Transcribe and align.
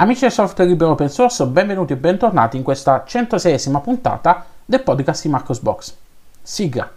Amici 0.00 0.20
del 0.20 0.30
software 0.30 0.70
libero 0.70 0.92
open 0.92 1.08
source, 1.08 1.44
benvenuti 1.44 1.92
e 1.92 1.96
bentornati 1.96 2.56
in 2.56 2.62
questa 2.62 3.02
106esima 3.04 3.80
puntata 3.80 4.44
del 4.64 4.80
podcast 4.84 5.24
di 5.24 5.28
Marcos 5.28 5.58
Box. 5.58 5.92
Sigla. 6.40 6.88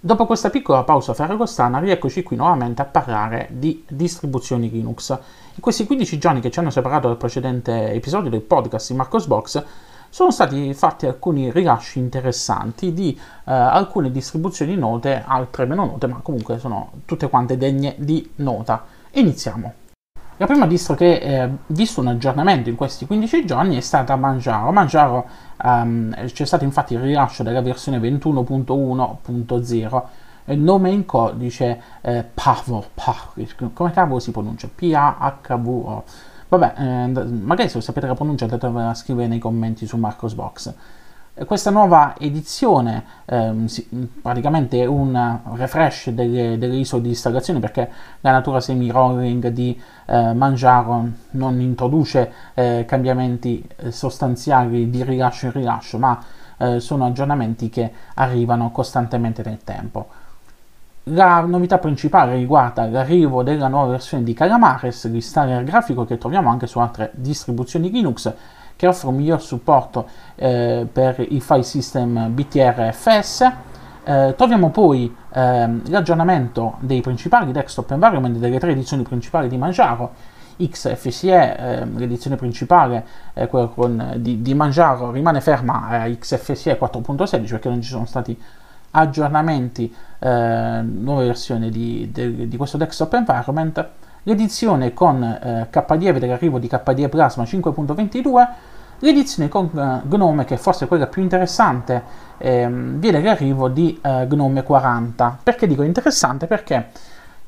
Dopo 0.00 0.24
questa 0.24 0.48
piccola 0.48 0.84
pausa 0.84 1.12
ferragostana, 1.12 1.80
rieccoci 1.80 2.22
qui 2.22 2.36
nuovamente 2.36 2.80
a 2.80 2.86
parlare 2.86 3.48
di 3.50 3.84
distribuzioni 3.86 4.70
Linux. 4.70 5.10
In 5.10 5.60
questi 5.60 5.84
15 5.84 6.16
giorni 6.16 6.40
che 6.40 6.50
ci 6.50 6.60
hanno 6.60 6.70
separato 6.70 7.08
dal 7.08 7.18
precedente 7.18 7.92
episodio 7.92 8.30
del 8.30 8.40
podcast 8.40 8.90
di 8.90 8.96
Marcos 8.96 9.26
Box, 9.26 9.62
sono 10.10 10.30
stati 10.30 10.72
fatti 10.74 11.06
alcuni 11.06 11.52
rilasci 11.52 11.98
interessanti 11.98 12.92
di 12.92 13.16
eh, 13.16 13.52
alcune 13.52 14.10
distribuzioni 14.10 14.76
note, 14.76 15.22
altre 15.26 15.66
meno 15.66 15.84
note, 15.84 16.06
ma 16.06 16.20
comunque 16.22 16.58
sono 16.58 16.92
tutte 17.04 17.28
quante 17.28 17.56
degne 17.56 17.94
di 17.98 18.32
nota. 18.36 18.84
Iniziamo. 19.12 19.72
La 20.36 20.46
prima 20.46 20.66
distro 20.66 20.94
che 20.94 21.20
ha 21.20 21.44
eh, 21.44 21.50
visto 21.66 22.00
un 22.00 22.06
aggiornamento 22.06 22.68
in 22.68 22.76
questi 22.76 23.06
15 23.06 23.44
giorni 23.44 23.76
è 23.76 23.80
stata 23.80 24.14
Manjaro. 24.14 24.70
Manjaro 24.70 25.26
um, 25.64 26.14
c'è 26.26 26.44
stato 26.44 26.62
infatti 26.62 26.94
il 26.94 27.00
rilascio 27.00 27.42
della 27.42 27.60
versione 27.60 27.98
21.1.0 27.98 30.02
il 30.50 30.60
nome 30.60 30.90
in 30.90 31.04
codice 31.04 31.82
eh, 32.00 32.24
Pavo, 32.32 32.86
Pavo, 32.94 33.32
come 33.74 33.90
cavolo 33.90 34.18
si 34.18 34.30
pronuncia? 34.30 34.66
P-A-H-V-O 34.74 36.04
Vabbè, 36.48 36.74
eh, 36.76 37.24
magari 37.24 37.68
se 37.68 37.76
lo 37.76 37.82
sapete 37.82 38.06
la 38.06 38.14
pronuncia 38.14 38.44
andatevela 38.44 38.90
a 38.90 38.94
scrivere 38.94 39.28
nei 39.28 39.38
commenti 39.38 39.86
su 39.86 39.96
Marcosbox. 39.96 40.74
Questa 41.46 41.70
nuova 41.70 42.16
edizione 42.18 43.04
ehm, 43.26 43.68
praticamente 44.20 44.82
è 44.82 44.86
un 44.86 45.38
refresh 45.54 46.10
delle, 46.10 46.58
delle, 46.58 46.74
ISO 46.74 46.98
di 46.98 47.10
installazione 47.10 47.60
perché 47.60 47.88
la 48.22 48.32
natura 48.32 48.60
semi-rolling 48.60 49.46
di 49.48 49.80
eh, 50.06 50.32
Manjaro 50.32 51.08
non 51.32 51.60
introduce 51.60 52.32
eh, 52.54 52.84
cambiamenti 52.88 53.64
eh, 53.76 53.92
sostanziali 53.92 54.90
di 54.90 55.04
rilascio 55.04 55.46
in 55.46 55.52
rilascio, 55.52 55.98
ma 55.98 56.20
eh, 56.56 56.80
sono 56.80 57.06
aggiornamenti 57.06 57.68
che 57.68 57.92
arrivano 58.14 58.72
costantemente 58.72 59.42
nel 59.44 59.62
tempo. 59.62 60.08
La 61.10 61.40
novità 61.40 61.78
principale 61.78 62.34
riguarda 62.34 62.86
l'arrivo 62.86 63.42
della 63.42 63.68
nuova 63.68 63.92
versione 63.92 64.24
di 64.24 64.34
Calamares, 64.34 65.08
l'installer 65.08 65.64
grafico 65.64 66.04
che 66.04 66.18
troviamo 66.18 66.50
anche 66.50 66.66
su 66.66 66.78
altre 66.80 67.12
distribuzioni 67.14 67.90
Linux, 67.90 68.30
che 68.76 68.86
offre 68.86 69.08
un 69.08 69.16
miglior 69.16 69.40
supporto 69.40 70.06
eh, 70.34 70.86
per 70.90 71.24
i 71.26 71.40
file 71.40 71.62
system 71.62 72.34
BTRFS. 72.34 73.52
Eh, 74.04 74.34
troviamo 74.36 74.70
poi 74.70 75.14
eh, 75.32 75.80
l'aggiornamento 75.86 76.76
dei 76.80 77.00
principali 77.00 77.52
desktop 77.52 77.90
environment 77.92 78.36
delle 78.36 78.58
tre 78.58 78.72
edizioni 78.72 79.02
principali 79.02 79.48
di 79.48 79.56
Manjaro, 79.56 80.12
XFCE, 80.58 81.56
eh, 81.56 81.84
l'edizione 81.86 82.36
principale, 82.36 83.06
eh, 83.32 83.46
quella 83.46 83.66
con, 83.68 84.14
di, 84.16 84.42
di, 84.42 84.52
Manjaro, 84.52 85.10
rimane 85.10 85.40
ferma 85.40 85.88
a 85.88 86.08
XFCE 86.10 86.78
4.16 86.78 87.48
perché 87.48 87.68
non 87.68 87.80
ci 87.80 87.88
sono 87.88 88.04
stati 88.04 88.38
aggiornamenti, 88.92 89.92
eh, 90.18 90.80
nuove 90.82 91.26
versioni 91.26 91.70
di, 91.70 92.10
di, 92.12 92.48
di, 92.48 92.56
questo 92.56 92.76
desktop 92.76 93.14
environment, 93.14 93.88
l'edizione 94.22 94.92
con 94.94 95.22
eh, 95.22 95.66
KDE 95.70 96.18
dell'arrivo 96.18 96.58
di 96.58 96.68
KDE 96.68 97.08
Plasma 97.08 97.44
5.22, 97.44 98.48
l'edizione 99.00 99.48
con 99.48 99.70
eh, 99.74 100.08
Gnome, 100.08 100.44
che 100.44 100.56
forse 100.56 100.84
è 100.84 100.88
quella 100.88 101.06
più 101.06 101.22
interessante, 101.22 102.02
ehm, 102.38 102.98
viene 102.98 103.22
l'arrivo 103.22 103.68
di 103.68 103.98
eh, 104.02 104.26
Gnome 104.28 104.62
40. 104.62 105.38
Perché 105.42 105.66
dico 105.66 105.82
interessante? 105.82 106.46
Perché 106.46 106.90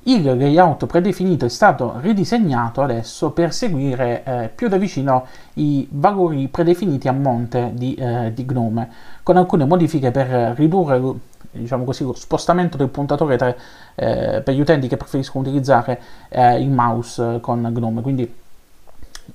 il 0.04 0.22
layout 0.22 0.86
predefinito 0.86 1.44
è 1.44 1.50
stato 1.50 1.96
ridisegnato 2.00 2.80
adesso 2.80 3.32
per 3.32 3.52
seguire 3.52 4.22
eh, 4.24 4.50
più 4.54 4.68
da 4.68 4.78
vicino 4.78 5.26
i 5.54 5.86
valori 5.90 6.48
predefiniti 6.48 7.06
a 7.06 7.12
monte 7.12 7.72
di, 7.74 7.94
eh, 7.94 8.32
di 8.32 8.46
Gnome, 8.46 8.88
con 9.22 9.36
alcune 9.36 9.66
modifiche 9.66 10.10
per 10.10 10.54
ridurre 10.56 11.02
diciamo 11.50 11.84
così, 11.84 12.04
lo 12.04 12.14
spostamento 12.14 12.76
del 12.76 12.88
puntatore 12.88 13.36
tra, 13.36 13.54
eh, 13.94 14.40
per 14.42 14.54
gli 14.54 14.60
utenti 14.60 14.88
che 14.88 14.96
preferiscono 14.96 15.44
utilizzare 15.44 16.00
eh, 16.28 16.60
il 16.60 16.70
mouse 16.70 17.38
con 17.40 17.68
Gnome. 17.72 18.02
Quindi 18.02 18.22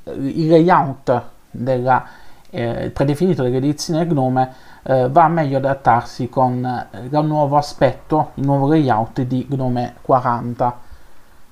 eh, 0.03 0.11
il 0.11 0.47
layout 0.47 1.21
della, 1.51 2.05
eh, 2.49 2.89
predefinito 2.93 3.43
dell'edizione 3.43 4.05
Gnome 4.05 4.53
eh, 4.83 5.09
va 5.09 5.23
a 5.25 5.29
meglio 5.29 5.57
adattarsi 5.57 6.29
con 6.29 6.63
eh, 6.65 6.99
il 6.99 7.25
nuovo 7.25 7.57
aspetto, 7.57 8.31
il 8.35 8.45
nuovo 8.45 8.67
layout 8.67 9.21
di 9.21 9.45
Gnome 9.49 9.95
40. 10.01 10.79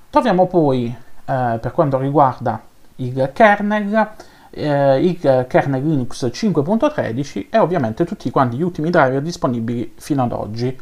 Troviamo 0.09 0.45
poi, 0.45 0.95
per 1.25 1.72
quanto 1.74 1.97
riguarda 1.97 2.62
il 2.97 3.31
kernel, 3.34 4.09
eh, 4.53 5.05
il 5.05 5.45
kernel 5.47 5.83
Linux 5.83 6.25
5.13 6.25 7.47
e 7.49 7.57
ovviamente 7.57 8.05
tutti 8.05 8.29
quanti 8.29 8.57
gli 8.57 8.61
ultimi 8.61 8.89
driver 8.89 9.21
disponibili 9.21 9.93
fino 9.97 10.23
ad 10.23 10.31
oggi. 10.31 10.79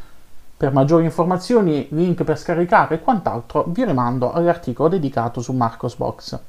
Per 0.57 0.71
maggiori 0.71 1.05
informazioni, 1.05 1.87
link 1.89 2.23
per 2.23 2.37
scaricare 2.37 2.95
e 2.95 3.01
quant'altro 3.01 3.65
vi 3.69 3.83
rimando 3.83 4.31
all'articolo 4.31 4.89
dedicato 4.89 5.41
su 5.41 5.53
Marcosbox. 5.53 6.39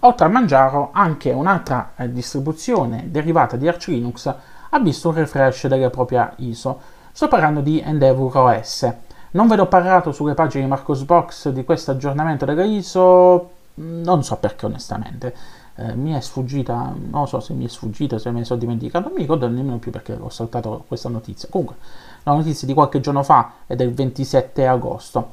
Oltre 0.00 0.26
a 0.26 0.28
Manjaro, 0.28 0.90
anche 0.92 1.30
un'altra 1.30 1.92
eh, 1.96 2.10
distribuzione 2.10 3.04
derivata 3.10 3.56
di 3.56 3.68
Arch 3.68 3.86
Linux 3.88 4.34
ha 4.70 4.78
visto 4.80 5.10
un 5.10 5.14
refresh 5.14 5.66
della 5.66 5.90
propria 5.90 6.32
ISO. 6.38 6.80
Sto 7.12 7.28
parlando 7.28 7.60
di 7.60 7.80
Endeavour 7.80 8.36
OS. 8.36 8.92
Non 9.32 9.46
ve 9.46 9.56
l'ho 9.56 9.66
parlato 9.66 10.10
sulle 10.10 10.34
pagine 10.34 10.64
di 10.64 10.70
Marcosbox 10.70 11.50
di 11.50 11.64
questo 11.64 11.92
aggiornamento 11.92 12.44
della 12.44 12.64
ISO, 12.64 13.50
non 13.74 14.24
so 14.24 14.36
perché 14.36 14.66
onestamente 14.66 15.34
eh, 15.80 15.94
mi 15.94 16.12
è 16.12 16.20
sfuggita, 16.20 16.94
non 17.10 17.26
so 17.26 17.40
se 17.40 17.54
mi 17.54 17.64
è 17.64 17.68
sfuggita, 17.68 18.18
se 18.18 18.30
me 18.30 18.40
ne 18.40 18.44
sono 18.44 18.60
dimenticato, 18.60 19.06
non 19.06 19.14
mi 19.14 19.22
ricordo 19.22 19.48
nemmeno 19.48 19.78
più 19.78 19.90
perché 19.90 20.12
ho 20.18 20.28
saltato 20.28 20.84
questa 20.86 21.08
notizia. 21.08 21.48
Comunque, 21.50 21.76
la 22.22 22.32
notizia 22.32 22.66
di 22.66 22.74
qualche 22.74 23.00
giorno 23.00 23.22
fa 23.22 23.52
è 23.66 23.74
del 23.74 23.94
27 23.94 24.66
agosto. 24.66 25.32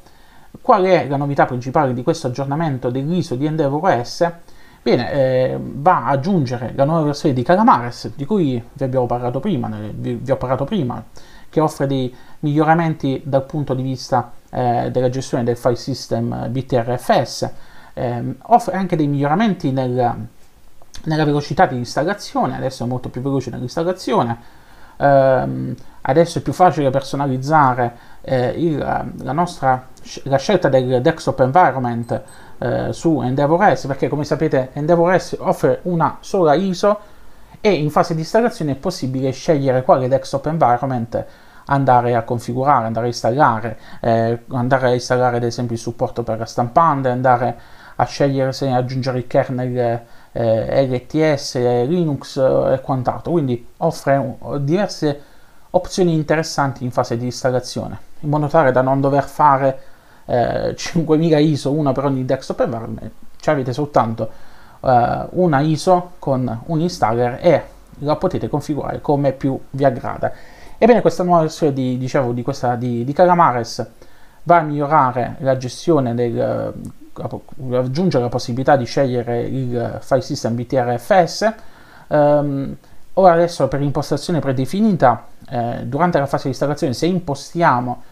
Qual 0.61 0.83
è 0.83 1.07
la 1.07 1.17
novità 1.17 1.45
principale 1.45 1.93
di 1.93 2.01
questo 2.01 2.27
aggiornamento 2.27 2.89
dell'ISO 2.89 3.35
di 3.35 3.45
Endeavor 3.45 3.89
OS? 3.89 4.31
Bene, 4.81 5.11
eh, 5.11 5.59
va 5.59 6.05
ad 6.05 6.19
aggiungere 6.19 6.71
la 6.75 6.85
nuova 6.85 7.01
versione 7.03 7.35
di 7.35 7.43
Calamares, 7.43 8.13
di 8.15 8.25
cui 8.25 8.63
vi 8.71 8.83
abbiamo 8.83 9.05
parlato 9.05 9.41
prima, 9.41 9.69
vi, 9.93 10.13
vi 10.13 10.31
ho 10.31 10.37
parlato 10.37 10.63
prima, 10.63 11.03
che 11.49 11.59
offre 11.59 11.87
dei 11.87 12.13
miglioramenti 12.39 13.21
dal 13.25 13.45
punto 13.45 13.73
di 13.73 13.81
vista 13.81 14.31
eh, 14.49 14.89
della 14.91 15.09
gestione 15.09 15.43
del 15.43 15.57
file 15.57 15.75
system 15.75 16.49
BTRFS, 16.49 17.51
eh, 17.93 18.35
offre 18.43 18.77
anche 18.77 18.95
dei 18.95 19.07
miglioramenti 19.07 19.71
nel, 19.71 20.27
nella 21.05 21.25
velocità 21.25 21.65
di 21.65 21.77
installazione, 21.77 22.55
adesso 22.55 22.83
è 22.83 22.87
molto 22.87 23.09
più 23.09 23.21
veloce 23.21 23.49
nell'installazione, 23.49 24.37
ehm, 24.97 25.75
adesso 26.01 26.39
è 26.39 26.41
più 26.41 26.53
facile 26.53 26.89
personalizzare 26.89 27.95
eh, 28.21 28.49
il, 28.49 28.77
la, 28.77 29.31
nostra, 29.31 29.87
la 30.23 30.37
scelta 30.37 30.69
del 30.69 31.01
desktop 31.01 31.39
environment 31.41 32.21
eh, 32.59 32.91
su 32.91 33.21
EndeavorOS 33.21 33.85
perché 33.85 34.07
come 34.07 34.23
sapete 34.23 34.69
EndeavorOS 34.73 35.37
offre 35.39 35.79
una 35.83 36.17
sola 36.21 36.53
ISO 36.53 36.99
e 37.61 37.71
in 37.71 37.89
fase 37.89 38.13
di 38.13 38.21
installazione 38.21 38.71
è 38.71 38.75
possibile 38.75 39.31
scegliere 39.31 39.83
quale 39.83 40.07
desktop 40.07 40.45
environment 40.47 41.25
andare 41.69 42.15
a 42.15 42.23
configurare, 42.23 42.85
andare 42.85 43.05
a 43.05 43.09
installare, 43.09 43.79
eh, 43.99 44.39
andare 44.51 44.87
a 44.87 44.93
installare 44.93 45.37
ad 45.37 45.43
esempio 45.43 45.75
il 45.75 45.81
supporto 45.81 46.23
per 46.23 46.39
la 46.39 46.45
stampante, 46.45 47.09
andare 47.09 47.59
a 47.95 48.05
scegliere 48.05 48.53
se 48.53 48.69
aggiungere 48.69 49.17
il 49.17 49.27
kernel 49.27 50.01
eh, 50.37 50.85
LTS, 50.85 51.55
Linux 51.87 52.37
eh, 52.37 52.73
e 52.73 52.81
quant'altro, 52.81 53.31
quindi 53.31 53.67
offre 53.77 54.37
diverse 54.59 55.21
opzioni 55.71 56.13
interessanti 56.13 56.83
in 56.83 56.91
fase 56.91 57.17
di 57.17 57.25
installazione, 57.25 57.99
in 58.19 58.29
modo 58.29 58.47
tale 58.47 58.71
da 58.71 58.81
non 58.81 59.01
dover 59.01 59.23
fare 59.23 59.79
eh, 60.25 60.75
5000 60.75 61.37
ISO, 61.39 61.71
una 61.71 61.91
per 61.91 62.05
ogni 62.05 62.23
desktop 62.23 62.59
environment, 62.59 63.11
cioè 63.39 63.55
avete 63.55 63.73
soltanto 63.73 64.29
eh, 64.81 65.25
una 65.31 65.59
ISO 65.61 66.11
con 66.19 66.61
un 66.65 66.79
installer 66.81 67.39
e 67.41 67.63
la 68.01 68.15
potete 68.15 68.47
configurare 68.47 69.01
come 69.01 69.31
più 69.31 69.59
vi 69.71 69.85
aggrada. 69.85 70.31
Ebbene, 70.77 71.01
questa 71.01 71.23
nuova 71.23 71.41
versione 71.41 71.73
di, 71.73 71.97
dicevo, 71.97 72.31
di, 72.31 72.43
questa, 72.43 72.75
di, 72.75 73.03
di 73.03 73.11
Calamares 73.11 73.85
va 74.43 74.57
a 74.57 74.61
migliorare 74.61 75.37
la 75.39 75.57
gestione 75.57 76.13
del 76.13 76.73
aggiungere 77.21 78.23
la 78.23 78.29
possibilità 78.29 78.75
di 78.75 78.85
scegliere 78.85 79.41
il 79.41 79.97
file 80.01 80.21
system 80.21 80.55
BTRFS. 80.55 81.53
Um, 82.07 82.75
ora 83.13 83.33
adesso 83.33 83.67
per 83.67 83.81
impostazione 83.81 84.39
predefinita, 84.39 85.25
eh, 85.49 85.85
durante 85.85 86.19
la 86.19 86.25
fase 86.25 86.43
di 86.43 86.49
installazione, 86.49 86.93
se 86.93 87.05
impostiamo 87.05 88.03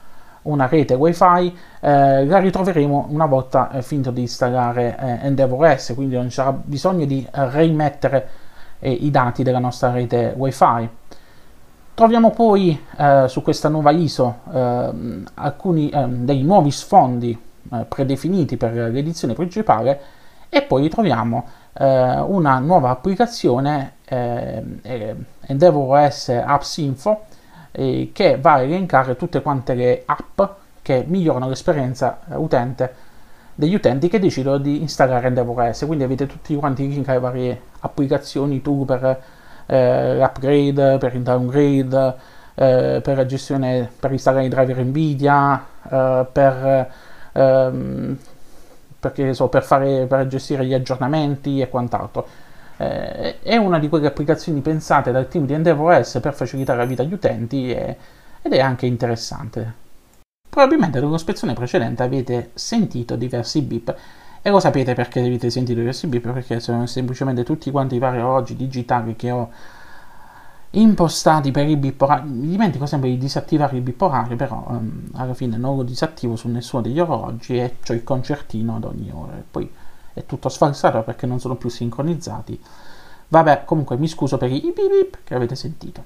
una 0.44 0.68
rete 0.68 0.94
wifi, 0.94 1.57
eh, 1.80 2.25
la 2.25 2.40
ritroveremo 2.40 3.07
una 3.10 3.25
volta 3.25 3.72
eh, 3.72 3.81
finito 3.81 4.12
di 4.12 4.22
installare 4.22 4.98
eh, 5.00 5.28
EndeavorOS, 5.28 5.94
quindi 5.96 6.16
non 6.16 6.25
ci 6.25 6.36
sarà 6.36 6.51
bisogno 6.51 7.06
di 7.06 7.28
rimettere 7.31 8.28
eh, 8.80 8.92
i 8.92 9.10
dati 9.12 9.44
della 9.44 9.60
nostra 9.60 9.92
rete 9.92 10.34
wifi. 10.36 10.90
Troviamo 11.96 12.31
poi 12.31 12.80
eh, 12.98 13.25
su 13.28 13.42
questa 13.42 13.69
nuova 13.69 13.92
ISO 13.92 14.40
eh, 14.54 14.90
alcuni 15.36 15.90
eh, 15.90 16.06
dei 16.08 16.44
nuovi 16.44 16.69
sfondi 16.69 17.42
eh, 17.71 17.85
predefiniti 17.85 18.57
per 18.57 18.73
l'edizione 18.73 19.33
principale 19.33 20.00
e 20.50 20.62
poi 20.62 20.89
troviamo 20.89 21.47
eh, 21.73 22.19
una 22.19 22.59
nuova 22.59 22.89
applicazione 22.89 23.94
eh, 24.06 24.63
Endeavor 25.41 25.97
OS 26.00 26.29
Apps 26.29 26.77
Info 26.77 27.25
che 27.75 28.38
va 28.39 28.53
a 28.53 28.62
elencare 28.62 29.17
tutte 29.17 29.41
quante 29.41 29.73
le 29.73 30.03
app 30.06 30.41
che 30.81 31.03
migliorano 31.06 31.50
l'esperienza 31.50 32.19
utente 32.35 32.94
degli 33.56 33.73
utenti 33.73 34.09
che 34.09 34.19
decidono 34.19 34.57
di 34.57 34.81
installare 34.81 35.27
Endeavor 35.27 35.62
OS. 35.62 35.83
Quindi 35.85 36.03
avete 36.03 36.27
tutti 36.27 36.56
quanti 36.56 36.83
i 36.83 36.88
link 36.88 37.07
alle 37.09 37.19
varie 37.19 37.62
applicazioni, 37.79 38.62
tool 38.62 38.85
per 38.85 39.21
eh, 39.65 40.15
l'upgrade, 40.15 40.97
per 40.97 41.15
il 41.15 41.21
downgrade, 41.21 42.15
eh, 42.56 43.00
per 43.03 43.17
la 43.17 43.25
gestione, 43.25 43.89
per 44.00 44.12
installare 44.12 44.45
i 44.45 44.50
driver 44.50 44.83
Nvidia, 44.83 45.65
eh, 45.89 46.25
per, 46.31 46.91
ehm, 47.36 48.18
perché, 49.00 49.34
so, 49.34 49.48
per, 49.50 49.64
fare, 49.64 50.06
per 50.08 50.28
gestire 50.28 50.66
gli 50.66 50.74
aggiornamenti 50.74 51.62
e 51.62 51.70
quant'altro. 51.70 52.28
Eh, 52.78 53.42
è 53.42 53.56
una 53.56 53.80
di 53.80 53.88
quelle 53.88 54.08
applicazioni 54.08 54.62
pensate 54.62 55.12
dal 55.12 55.28
team 55.28 55.46
di 55.46 55.54
Endeavor 55.54 55.94
OS 55.94 56.20
per 56.22 56.34
facilitare 56.34 56.80
la 56.80 56.86
vita 56.86 57.04
agli 57.04 57.14
utenti 57.14 57.72
e, 57.72 57.98
ed 58.42 58.54
è 58.54 58.60
anche 58.60 58.86
interessante. 58.86 59.84
Probabilmente 60.50 61.00
nell'ospezione 61.00 61.54
precedente 61.54 62.04
avete 62.04 62.52
sentito 62.54 63.16
diversi 63.16 63.62
beep 63.62 63.96
e 64.42 64.50
lo 64.50 64.60
sapete 64.60 64.94
perché 64.94 65.20
avete 65.20 65.50
sentito 65.50 65.80
diversi 65.80 66.08
beep 66.08 66.32
perché 66.32 66.60
sono 66.60 66.86
semplicemente 66.86 67.44
tutti 67.44 67.72
quanti 67.72 67.96
i 67.96 68.00
vari 68.00 68.20
orologi 68.20 68.56
digitali 68.56 69.16
che 69.16 69.32
ho 69.32 69.52
impostati 70.80 71.51
per 71.51 71.68
il 71.68 71.77
bip 71.77 72.01
orario. 72.01 72.31
Mi 72.31 72.48
dimentico 72.48 72.86
sempre 72.86 73.10
di 73.10 73.18
disattivare 73.18 73.75
il 73.75 73.81
bip 73.81 74.01
orario, 74.01 74.36
però 74.36 74.63
um, 74.68 75.10
alla 75.13 75.33
fine 75.33 75.57
non 75.57 75.77
lo 75.77 75.83
disattivo 75.83 76.36
su 76.36 76.48
nessuno 76.48 76.81
degli 76.81 77.00
orologi 77.00 77.57
e 77.57 77.77
ho 77.88 77.94
il 77.94 78.04
concertino 78.04 78.75
ad 78.75 78.83
ogni 78.83 79.12
ora. 79.13 79.33
Poi 79.50 79.72
è 80.13 80.25
tutto 80.25 80.50
sfalsato 80.50 81.01
perché 81.04 81.25
non 81.25 81.39
sono 81.39 81.56
più 81.56 81.69
sincronizzati. 81.69 82.62
Vabbè, 83.27 83.63
comunque 83.66 83.98
mi 83.98 84.07
scuso 84.07 84.38
per 84.38 84.51
i 84.51 84.60
bip 84.60 84.75
bip 84.75 85.18
che 85.24 85.36
avete 85.36 85.56
sentito. 85.56 86.04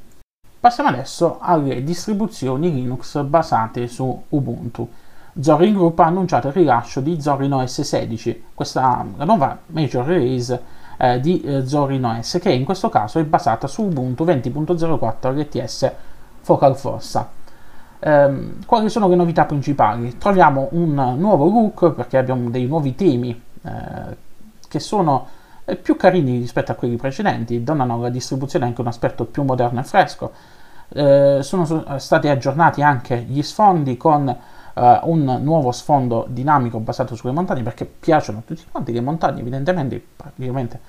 Passiamo 0.60 0.90
adesso 0.90 1.38
alle 1.40 1.84
distribuzioni 1.84 2.74
Linux 2.74 3.22
basate 3.24 3.88
su 3.88 4.24
Ubuntu. 4.30 4.90
Zorin 5.40 5.74
Group 5.74 5.98
ha 6.00 6.06
annunciato 6.06 6.48
il 6.48 6.54
rilascio 6.54 7.00
di 7.00 7.22
Zorin 7.22 7.54
OS 7.54 7.82
16, 7.82 8.44
questa 8.54 9.06
la 9.16 9.24
nuova 9.24 9.58
major 9.68 10.06
release 10.06 10.79
eh, 11.02 11.20
di 11.22 11.42
eh, 11.42 11.66
Zorin 11.66 12.04
OS 12.04 12.40
che 12.42 12.52
in 12.52 12.66
questo 12.66 12.90
caso 12.90 13.20
è 13.20 13.24
basata 13.24 13.68
su 13.68 13.84
Ubuntu 13.84 14.26
20.04 14.26 15.34
LTS 15.34 15.92
Focal 16.42 16.76
Fossa. 16.76 17.30
Eh, 18.00 18.54
quali 18.66 18.90
sono 18.90 19.08
le 19.08 19.16
novità 19.16 19.46
principali? 19.46 20.18
Troviamo 20.18 20.68
un 20.72 21.16
nuovo 21.18 21.46
look 21.46 21.94
perché 21.94 22.18
abbiamo 22.18 22.50
dei 22.50 22.66
nuovi 22.66 22.96
temi 22.96 23.42
eh, 23.62 24.18
che 24.68 24.80
sono 24.80 25.28
più 25.82 25.96
carini 25.96 26.40
rispetto 26.40 26.72
a 26.72 26.76
quelli 26.76 26.98
precedenti, 26.98 27.64
donano 27.64 27.96
alla 27.96 28.10
distribuzione 28.10 28.66
anche 28.66 28.82
un 28.82 28.88
aspetto 28.88 29.24
più 29.26 29.44
moderno 29.44 29.80
e 29.80 29.84
fresco. 29.84 30.32
Eh, 30.90 31.40
sono 31.42 31.98
stati 32.00 32.28
aggiornati 32.28 32.82
anche 32.82 33.20
gli 33.20 33.42
sfondi 33.42 33.96
con 33.96 34.36
eh, 34.80 35.00
un 35.04 35.40
nuovo 35.42 35.72
sfondo 35.72 36.26
dinamico 36.30 36.80
basato 36.80 37.16
sulle 37.16 37.34
montagne 37.34 37.64
perché 37.64 37.86
piacciono 37.86 38.40
a 38.40 38.42
tutti 38.46 38.64
quanti 38.72 38.94
le 38.94 39.02
montagne, 39.02 39.42
evidentemente, 39.42 40.02
praticamente 40.16 40.80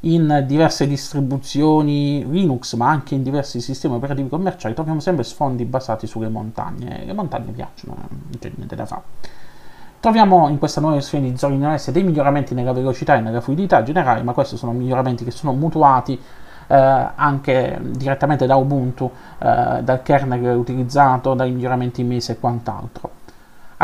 in 0.00 0.44
diverse 0.46 0.86
distribuzioni 0.86 2.26
Linux, 2.28 2.74
ma 2.74 2.90
anche 2.90 3.14
in 3.14 3.22
diversi 3.22 3.60
sistemi 3.60 3.94
operativi 3.94 4.28
commerciali, 4.28 4.74
troviamo 4.74 5.00
sempre 5.00 5.24
sfondi 5.24 5.64
basati 5.64 6.06
sulle 6.06 6.28
montagne. 6.28 7.04
Le 7.06 7.12
montagne 7.14 7.52
piacciono, 7.52 7.96
non 7.96 8.38
c'è 8.38 8.52
niente 8.54 8.76
da 8.76 8.84
fare. 8.84 9.02
Troviamo 10.00 10.48
in 10.48 10.58
questa 10.58 10.80
nuova 10.82 10.96
versione 10.96 11.30
di 11.30 11.38
Zorin 11.38 11.64
OS 11.64 11.90
dei 11.90 12.02
miglioramenti 12.02 12.52
nella 12.52 12.72
velocità 12.72 13.16
e 13.16 13.20
nella 13.20 13.40
fluidità 13.40 13.82
generale, 13.82 14.22
ma 14.22 14.34
questi 14.34 14.58
sono 14.58 14.72
miglioramenti 14.72 15.24
che 15.24 15.30
sono 15.30 15.54
mutuati 15.54 16.20
eh, 16.66 16.74
anche 17.14 17.78
direttamente 17.82 18.44
da 18.44 18.56
Ubuntu, 18.56 19.10
eh, 19.38 19.80
dal 19.82 20.02
kernel 20.02 20.56
utilizzato, 20.56 21.32
dai 21.32 21.50
miglioramenti 21.52 22.02
mesi 22.02 22.32
e 22.32 22.38
quant'altro. 22.38 23.13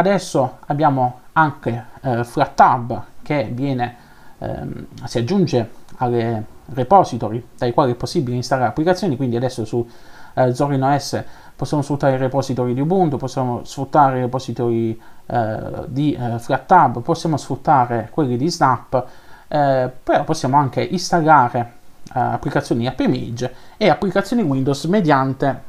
Adesso 0.01 0.61
abbiamo 0.69 1.21
anche 1.35 1.85
eh, 2.01 2.25
FlatTab 2.25 3.03
che 3.21 3.51
viene, 3.53 3.97
ehm, 4.39 4.87
si 5.05 5.19
aggiunge 5.19 5.71
alle 5.99 6.43
repository 6.73 7.49
dai 7.59 7.75
quali 7.75 7.93
è 7.93 7.95
possibile 7.97 8.35
installare 8.35 8.71
applicazioni, 8.71 9.17
quindi 9.17 9.37
adesso 9.37 9.67
su 9.67 9.87
eh, 10.33 10.55
Zorin 10.55 10.83
OS 10.83 11.23
possiamo 11.55 11.83
sfruttare 11.83 12.15
i 12.15 12.17
repository 12.17 12.73
di 12.73 12.81
Ubuntu, 12.81 13.19
possiamo 13.19 13.63
sfruttare 13.65 14.17
i 14.17 14.21
repository 14.23 14.99
eh, 15.27 15.59
di 15.89 16.15
eh, 16.15 16.39
FlatTab, 16.39 17.03
possiamo 17.03 17.37
sfruttare 17.37 18.09
quelli 18.11 18.39
di 18.39 18.51
Snap, 18.51 19.07
eh, 19.49 19.91
però 20.03 20.25
possiamo 20.25 20.57
anche 20.57 20.81
installare 20.81 21.73
eh, 22.05 22.19
applicazioni 22.19 22.87
app 22.87 23.01
image 23.01 23.55
e 23.77 23.91
applicazioni 23.91 24.41
Windows 24.41 24.83
mediante 24.85 25.63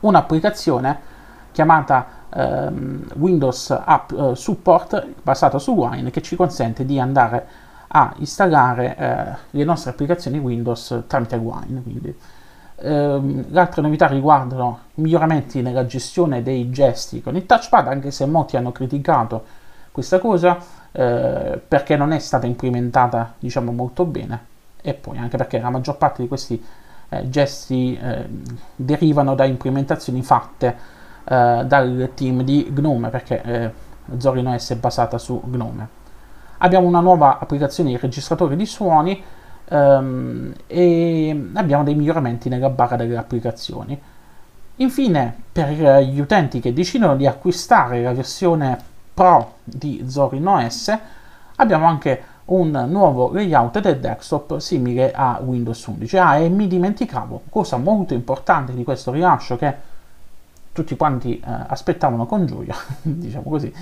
un'applicazione 0.00 1.10
chiamata 1.52 2.20
ehm, 2.34 3.06
Windows 3.14 3.70
App 3.70 4.12
eh, 4.12 4.34
Support 4.34 5.06
basata 5.22 5.58
su 5.58 5.72
Wine 5.72 6.10
che 6.10 6.22
ci 6.22 6.36
consente 6.36 6.84
di 6.84 6.98
andare 6.98 7.46
a 7.88 8.14
installare 8.18 8.96
eh, 8.96 9.36
le 9.50 9.64
nostre 9.64 9.90
applicazioni 9.90 10.38
Windows 10.38 11.04
tramite 11.06 11.36
Wine. 11.36 11.82
Quindi, 11.82 12.16
Ehm, 12.84 13.44
le 13.48 13.60
altre 13.60 13.80
novità 13.80 14.08
riguardano 14.08 14.80
miglioramenti 14.94 15.62
nella 15.62 15.86
gestione 15.86 16.42
dei 16.42 16.68
gesti 16.70 17.22
con 17.22 17.36
il 17.36 17.46
touchpad, 17.46 17.86
anche 17.86 18.10
se 18.10 18.26
molti 18.26 18.56
hanno 18.56 18.72
criticato 18.72 19.44
questa 19.92 20.18
cosa 20.18 20.58
eh, 20.90 21.60
perché 21.66 21.96
non 21.96 22.10
è 22.12 22.18
stata 22.18 22.46
implementata 22.46 23.34
diciamo 23.38 23.70
molto 23.70 24.04
bene 24.04 24.50
e 24.80 24.94
poi 24.94 25.18
anche 25.18 25.36
perché 25.36 25.60
la 25.60 25.70
maggior 25.70 25.96
parte 25.96 26.22
di 26.22 26.28
questi 26.28 26.60
eh, 27.10 27.28
gesti 27.28 27.96
eh, 27.96 28.26
derivano 28.74 29.36
da 29.36 29.44
implementazioni 29.44 30.22
fatte 30.22 30.76
dal 31.24 32.10
team 32.14 32.42
di 32.42 32.70
Gnome 32.72 33.08
perché 33.08 33.42
eh, 33.42 33.70
Zorin 34.16 34.48
OS 34.48 34.70
è 34.72 34.76
basata 34.76 35.18
su 35.18 35.40
Gnome. 35.44 36.00
Abbiamo 36.58 36.86
una 36.86 37.00
nuova 37.00 37.38
applicazione 37.38 37.90
di 37.90 37.96
registratore 37.96 38.54
di 38.56 38.66
suoni 38.66 39.22
um, 39.70 40.52
e 40.66 41.50
abbiamo 41.54 41.82
dei 41.82 41.94
miglioramenti 41.94 42.48
nella 42.48 42.68
barra 42.68 42.96
delle 42.96 43.16
applicazioni. 43.16 44.00
Infine, 44.76 45.36
per 45.52 45.68
gli 45.68 46.20
utenti 46.20 46.60
che 46.60 46.72
decidono 46.72 47.16
di 47.16 47.26
acquistare 47.26 48.02
la 48.02 48.12
versione 48.12 48.78
Pro 49.12 49.56
di 49.64 50.04
Zorin 50.06 50.46
OS, 50.46 50.98
abbiamo 51.56 51.86
anche 51.86 52.30
un 52.46 52.86
nuovo 52.88 53.30
layout 53.32 53.80
del 53.80 54.00
desktop 54.00 54.58
simile 54.58 55.12
a 55.12 55.40
Windows 55.42 55.84
11. 55.86 56.16
Ah, 56.18 56.36
e 56.38 56.48
mi 56.48 56.66
dimenticavo, 56.66 57.42
cosa 57.48 57.76
molto 57.76 58.14
importante 58.14 58.72
di 58.72 58.84
questo 58.84 59.10
rilascio 59.10 59.56
che 59.56 59.90
tutti 60.72 60.96
quanti 60.96 61.38
eh, 61.38 61.42
aspettavano 61.44 62.26
con 62.26 62.46
gioia, 62.46 62.74
diciamo 63.02 63.48
così, 63.48 63.72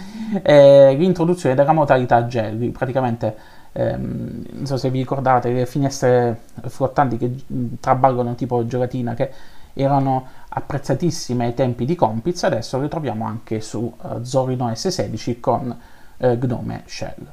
è 0.42 0.94
l'introduzione 0.96 1.54
della 1.54 1.72
modalità 1.72 2.24
jelly, 2.24 2.70
praticamente 2.70 3.36
ehm, 3.72 4.44
non 4.52 4.66
so 4.66 4.76
se 4.76 4.90
vi 4.90 4.98
ricordate 4.98 5.50
le 5.52 5.66
finestre 5.66 6.40
flottanti 6.66 7.16
che 7.16 7.44
traballano 7.80 8.34
tipo 8.34 8.66
gelatina 8.66 9.14
che 9.14 9.30
erano 9.72 10.26
apprezzatissime 10.48 11.46
ai 11.46 11.54
tempi 11.54 11.84
di 11.84 11.94
Compiz, 11.94 12.42
adesso 12.42 12.78
le 12.80 12.88
troviamo 12.88 13.24
anche 13.24 13.60
su 13.60 13.92
uh, 13.96 14.22
Zorin 14.22 14.60
OS 14.60 14.88
16 14.88 15.40
con 15.40 15.76
uh, 16.16 16.26
Gnome 16.34 16.82
Shell. 16.86 17.32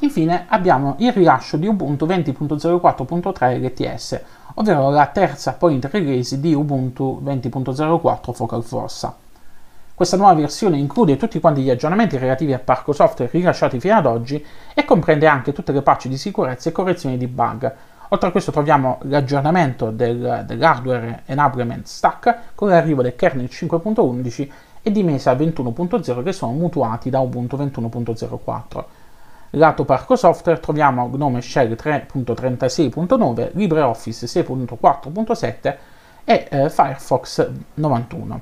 Infine 0.00 0.44
abbiamo 0.48 0.96
il 0.98 1.12
rilascio 1.12 1.56
di 1.56 1.66
Ubuntu 1.66 2.06
20.04.3 2.06 3.62
LTS, 3.62 4.20
ovvero 4.58 4.90
la 4.90 5.06
terza 5.06 5.52
point 5.52 5.84
release 5.90 6.40
di 6.40 6.54
Ubuntu 6.54 7.20
20.04 7.24 8.32
Focal 8.32 8.62
Fossa. 8.62 9.14
Questa 9.94 10.16
nuova 10.16 10.34
versione 10.34 10.76
include 10.78 11.16
tutti 11.16 11.40
quanti 11.40 11.62
gli 11.62 11.70
aggiornamenti 11.70 12.18
relativi 12.18 12.52
a 12.52 12.58
Parco 12.58 12.92
Software 12.92 13.30
rilasciati 13.30 13.80
fino 13.80 13.96
ad 13.96 14.06
oggi 14.06 14.44
e 14.74 14.84
comprende 14.84 15.26
anche 15.26 15.52
tutte 15.52 15.72
le 15.72 15.82
patch 15.82 16.08
di 16.08 16.18
sicurezza 16.18 16.68
e 16.68 16.72
correzioni 16.72 17.16
di 17.16 17.26
bug. 17.26 17.74
Oltre 18.10 18.28
a 18.28 18.30
questo 18.30 18.52
troviamo 18.52 18.98
l'aggiornamento 19.02 19.90
del, 19.90 20.44
dell'hardware 20.46 21.22
enablement 21.26 21.86
stack 21.86 22.38
con 22.54 22.68
l'arrivo 22.68 23.02
del 23.02 23.16
kernel 23.16 23.48
5.11 23.50 24.48
e 24.82 24.92
di 24.92 25.02
Mesa 25.02 25.32
21.0 25.32 26.22
che 26.22 26.32
sono 26.32 26.52
mutuati 26.52 27.10
da 27.10 27.20
Ubuntu 27.20 27.56
21.04. 27.56 28.84
Lato 29.56 29.84
Parco 29.84 30.16
Software 30.16 30.58
troviamo 30.60 31.08
Gnome 31.08 31.40
Shell 31.40 31.72
3.36.9, 31.72 33.52
LibreOffice 33.54 34.26
6.4.7 34.26 35.76
e 36.24 36.46
eh, 36.50 36.68
Firefox 36.68 37.48
91. 37.74 38.40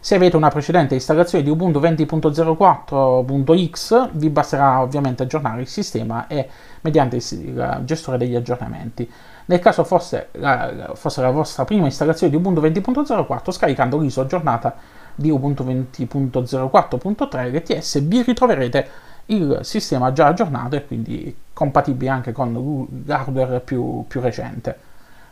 Se 0.00 0.14
avete 0.14 0.36
una 0.36 0.48
precedente 0.48 0.94
installazione 0.94 1.44
di 1.44 1.50
Ubuntu 1.50 1.80
20.04.x 1.80 4.08
vi 4.12 4.30
basterà 4.30 4.80
ovviamente 4.80 5.22
aggiornare 5.22 5.60
il 5.62 5.66
sistema 5.66 6.26
e 6.28 6.48
mediante 6.82 7.16
il 7.16 7.80
gestore 7.84 8.18
degli 8.18 8.34
aggiornamenti. 8.34 9.10
Nel 9.46 9.60
caso 9.60 9.84
fosse 9.84 10.28
la, 10.32 10.90
fosse 10.94 11.20
la 11.20 11.30
vostra 11.30 11.64
prima 11.64 11.86
installazione 11.86 12.32
di 12.32 12.38
Ubuntu 12.38 12.62
20.04, 12.62 13.50
scaricando 13.50 13.98
l'ISO 13.98 14.22
aggiornata 14.22 14.74
di 15.14 15.28
Ubuntu 15.30 15.62
20.04.3 15.64 17.52
LTS 17.52 18.02
vi 18.02 18.22
ritroverete 18.22 19.12
il 19.26 19.60
sistema 19.62 20.12
già 20.12 20.26
aggiornato 20.26 20.76
e 20.76 20.86
quindi 20.86 21.34
compatibile 21.52 22.10
anche 22.10 22.32
con 22.32 22.86
l'hardware 23.06 23.60
più, 23.60 24.04
più 24.06 24.20
recente. 24.20 24.78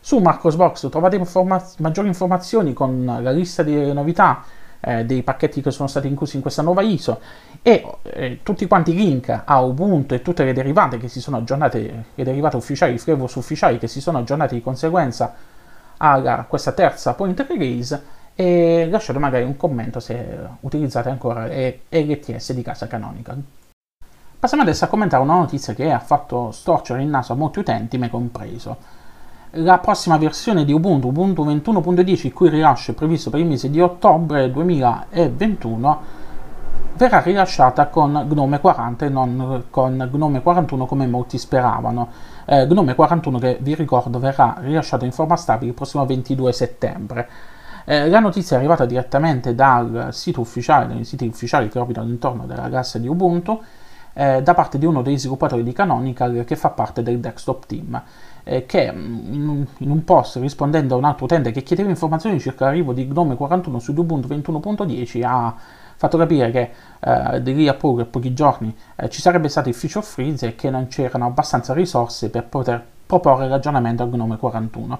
Su 0.00 0.18
Marcosbox 0.18 0.88
trovate 0.88 1.16
informa- 1.16 1.64
maggiori 1.78 2.08
informazioni 2.08 2.72
con 2.72 3.18
la 3.20 3.30
lista 3.30 3.62
di 3.62 3.92
novità 3.92 4.42
eh, 4.80 5.04
dei 5.04 5.22
pacchetti 5.22 5.60
che 5.62 5.70
sono 5.70 5.88
stati 5.88 6.08
inclusi 6.08 6.36
in 6.36 6.42
questa 6.42 6.62
nuova 6.62 6.82
ISO 6.82 7.20
e 7.62 7.84
eh, 8.02 8.40
tutti 8.42 8.66
quanti 8.66 8.90
i 8.90 8.94
link 8.94 9.42
a 9.44 9.60
Ubuntu 9.60 10.14
e 10.14 10.22
tutte 10.22 10.44
le 10.44 10.52
derivate 10.52 10.98
che 10.98 11.08
si 11.08 11.20
sono 11.20 11.36
aggiornate, 11.36 12.04
le 12.14 12.24
derivate 12.24 12.56
ufficiali, 12.56 12.94
i 12.94 12.98
flavors 12.98 13.36
ufficiali 13.36 13.78
che 13.78 13.86
si 13.86 14.00
sono 14.00 14.18
aggiornati 14.18 14.56
di 14.56 14.60
conseguenza 14.60 15.34
a 15.98 16.44
questa 16.48 16.72
terza 16.72 17.14
point 17.14 17.38
release 17.48 18.02
e 18.34 18.88
lasciate 18.90 19.20
magari 19.20 19.44
un 19.44 19.56
commento 19.56 20.00
se 20.00 20.38
utilizzate 20.60 21.10
ancora 21.10 21.46
LTS 21.46 22.52
di 22.52 22.62
casa 22.62 22.88
Canonical. 22.88 23.40
Passiamo 24.42 24.64
adesso 24.64 24.86
a 24.86 24.88
commentare 24.88 25.22
una 25.22 25.36
notizia 25.36 25.72
che 25.72 25.92
ha 25.92 26.00
fatto 26.00 26.50
storcere 26.50 27.00
il 27.00 27.06
naso 27.06 27.32
a 27.32 27.36
molti 27.36 27.60
utenti, 27.60 27.96
me 27.96 28.10
compreso. 28.10 28.76
La 29.50 29.78
prossima 29.78 30.18
versione 30.18 30.64
di 30.64 30.72
Ubuntu, 30.72 31.06
Ubuntu 31.06 31.44
21.10, 31.44 32.26
il 32.26 32.32
cui 32.32 32.48
rilascio 32.48 32.90
è 32.90 32.94
previsto 32.94 33.30
per 33.30 33.38
il 33.38 33.46
mese 33.46 33.70
di 33.70 33.80
ottobre 33.80 34.50
2021, 34.50 36.00
verrà 36.96 37.20
rilasciata 37.20 37.86
con 37.86 38.26
Gnome 38.28 38.58
40 38.58 39.06
e 39.06 39.08
non 39.10 39.64
con 39.70 40.10
Gnome 40.12 40.42
41 40.42 40.86
come 40.86 41.06
molti 41.06 41.38
speravano. 41.38 42.08
Eh, 42.44 42.66
Gnome 42.66 42.96
41 42.96 43.38
che 43.38 43.58
vi 43.60 43.76
ricordo 43.76 44.18
verrà 44.18 44.56
rilasciato 44.58 45.04
in 45.04 45.12
forma 45.12 45.36
stabile 45.36 45.70
il 45.70 45.76
prossimo 45.76 46.04
22 46.04 46.52
settembre. 46.52 47.28
Eh, 47.84 48.08
la 48.08 48.18
notizia 48.18 48.56
è 48.56 48.58
arrivata 48.58 48.86
direttamente 48.86 49.54
dal 49.54 50.08
sito 50.10 50.40
ufficiale, 50.40 50.88
dai 50.88 51.04
siti 51.04 51.28
ufficiali 51.28 51.68
che 51.68 51.78
orbitano 51.78 52.08
intorno 52.08 52.44
della 52.44 52.68
classe 52.68 52.98
di 52.98 53.06
Ubuntu, 53.06 53.62
eh, 54.14 54.42
da 54.42 54.54
parte 54.54 54.78
di 54.78 54.86
uno 54.86 55.02
dei 55.02 55.18
sviluppatori 55.18 55.62
di 55.62 55.72
Canonical 55.72 56.44
che 56.44 56.56
fa 56.56 56.70
parte 56.70 57.02
del 57.02 57.18
desktop 57.18 57.66
team, 57.66 58.02
eh, 58.44 58.66
che 58.66 58.92
mm, 58.92 59.62
in 59.78 59.90
un, 59.90 60.04
post 60.04 60.36
rispondendo 60.36 60.94
a 60.94 60.98
un 60.98 61.04
altro 61.04 61.24
utente 61.24 61.50
che 61.50 61.62
chiedeva 61.62 61.88
informazioni 61.88 62.40
circa 62.40 62.66
l'arrivo 62.66 62.92
di 62.92 63.06
Gnome 63.06 63.36
41 63.36 63.78
su 63.78 63.92
Ubuntu 63.96 64.28
21.10 64.28 65.24
ha 65.24 65.54
fatto 65.96 66.18
capire 66.18 66.50
che 66.50 66.70
eh, 67.00 67.42
di 67.42 67.54
lì 67.54 67.68
a 67.68 67.74
poco, 67.74 68.04
pochi 68.06 68.34
giorni, 68.34 68.74
eh, 68.96 69.08
ci 69.08 69.20
sarebbe 69.20 69.48
stato 69.48 69.68
il 69.68 69.74
feature 69.74 70.04
freeze 70.04 70.48
e 70.48 70.54
che 70.56 70.68
non 70.68 70.88
c'erano 70.88 71.26
abbastanza 71.26 71.72
risorse 71.72 72.28
per 72.28 72.44
poter 72.44 72.84
proporre 73.06 73.46
l'aggiornamento 73.46 74.02
al 74.02 74.08
Gnome 74.08 74.36
41. 74.36 74.98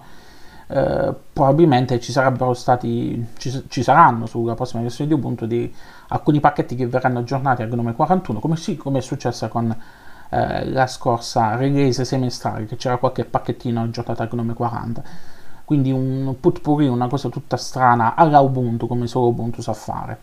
Eh, 0.75 1.15
probabilmente 1.35 2.01
ci 2.01 2.13
sarebbero 2.13 2.55
stati, 2.55 3.27
ci, 3.37 3.65
ci, 3.69 3.83
saranno 3.83 4.25
sulla 4.25 4.55
prossima 4.55 4.81
versione 4.81 5.11
di 5.11 5.15
Ubuntu 5.15 5.45
di 5.45 5.71
alcuni 6.09 6.41
pacchetti 6.41 6.75
che 6.75 6.87
verranno 6.87 7.19
aggiornati 7.19 7.61
a 7.61 7.67
Gnome 7.67 7.93
41, 7.93 8.41
come, 8.41 8.57
sì, 8.57 8.77
come 8.77 9.01
è 9.01 9.03
successo 9.03 9.47
con 9.49 9.77
eh, 10.31 10.65
la 10.71 10.87
scorsa 10.87 11.57
release 11.57 12.07
semestrale, 12.07 12.65
che 12.65 12.77
c'era 12.77 12.97
qualche 12.97 13.27
pacchettino 13.27 13.83
aggiornato 13.83 14.23
a 14.23 14.29
Gnome 14.33 14.55
40. 14.55 15.03
Quindi 15.67 15.91
un 15.93 16.37
putpurri, 16.41 16.89
una 16.89 17.07
cosa 17.07 17.29
tutta 17.29 17.59
strana 17.59 18.15
alla 18.15 18.41
Ubuntu, 18.41 18.87
come 18.87 19.07
solo 19.07 19.27
Ubuntu 19.27 19.61
sa 19.61 19.75
fare. 19.75 20.19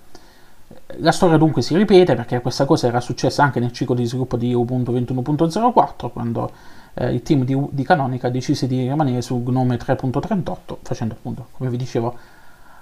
La 0.97 1.11
storia 1.11 1.37
dunque 1.37 1.61
si 1.61 1.77
ripete 1.77 2.15
perché 2.15 2.41
questa 2.41 2.65
cosa 2.65 2.87
era 2.87 2.99
successa 3.01 3.43
anche 3.43 3.59
nel 3.59 3.71
ciclo 3.71 3.93
di 3.93 4.05
sviluppo 4.05 4.35
di 4.35 4.51
Ubuntu 4.51 4.93
21.04, 4.93 6.09
quando 6.11 6.51
eh, 6.99 7.13
il 7.13 7.21
team 7.23 7.45
di, 7.45 7.57
di, 7.71 7.83
Canonica 7.83 8.29
decise 8.29 8.67
di 8.67 8.81
rimanere 8.81 9.21
su 9.21 9.41
Gnome 9.41 9.77
3.38, 9.77 10.77
facendo 10.81 11.13
appunto, 11.13 11.47
come 11.51 11.69
vi 11.69 11.77
dicevo, 11.77 12.17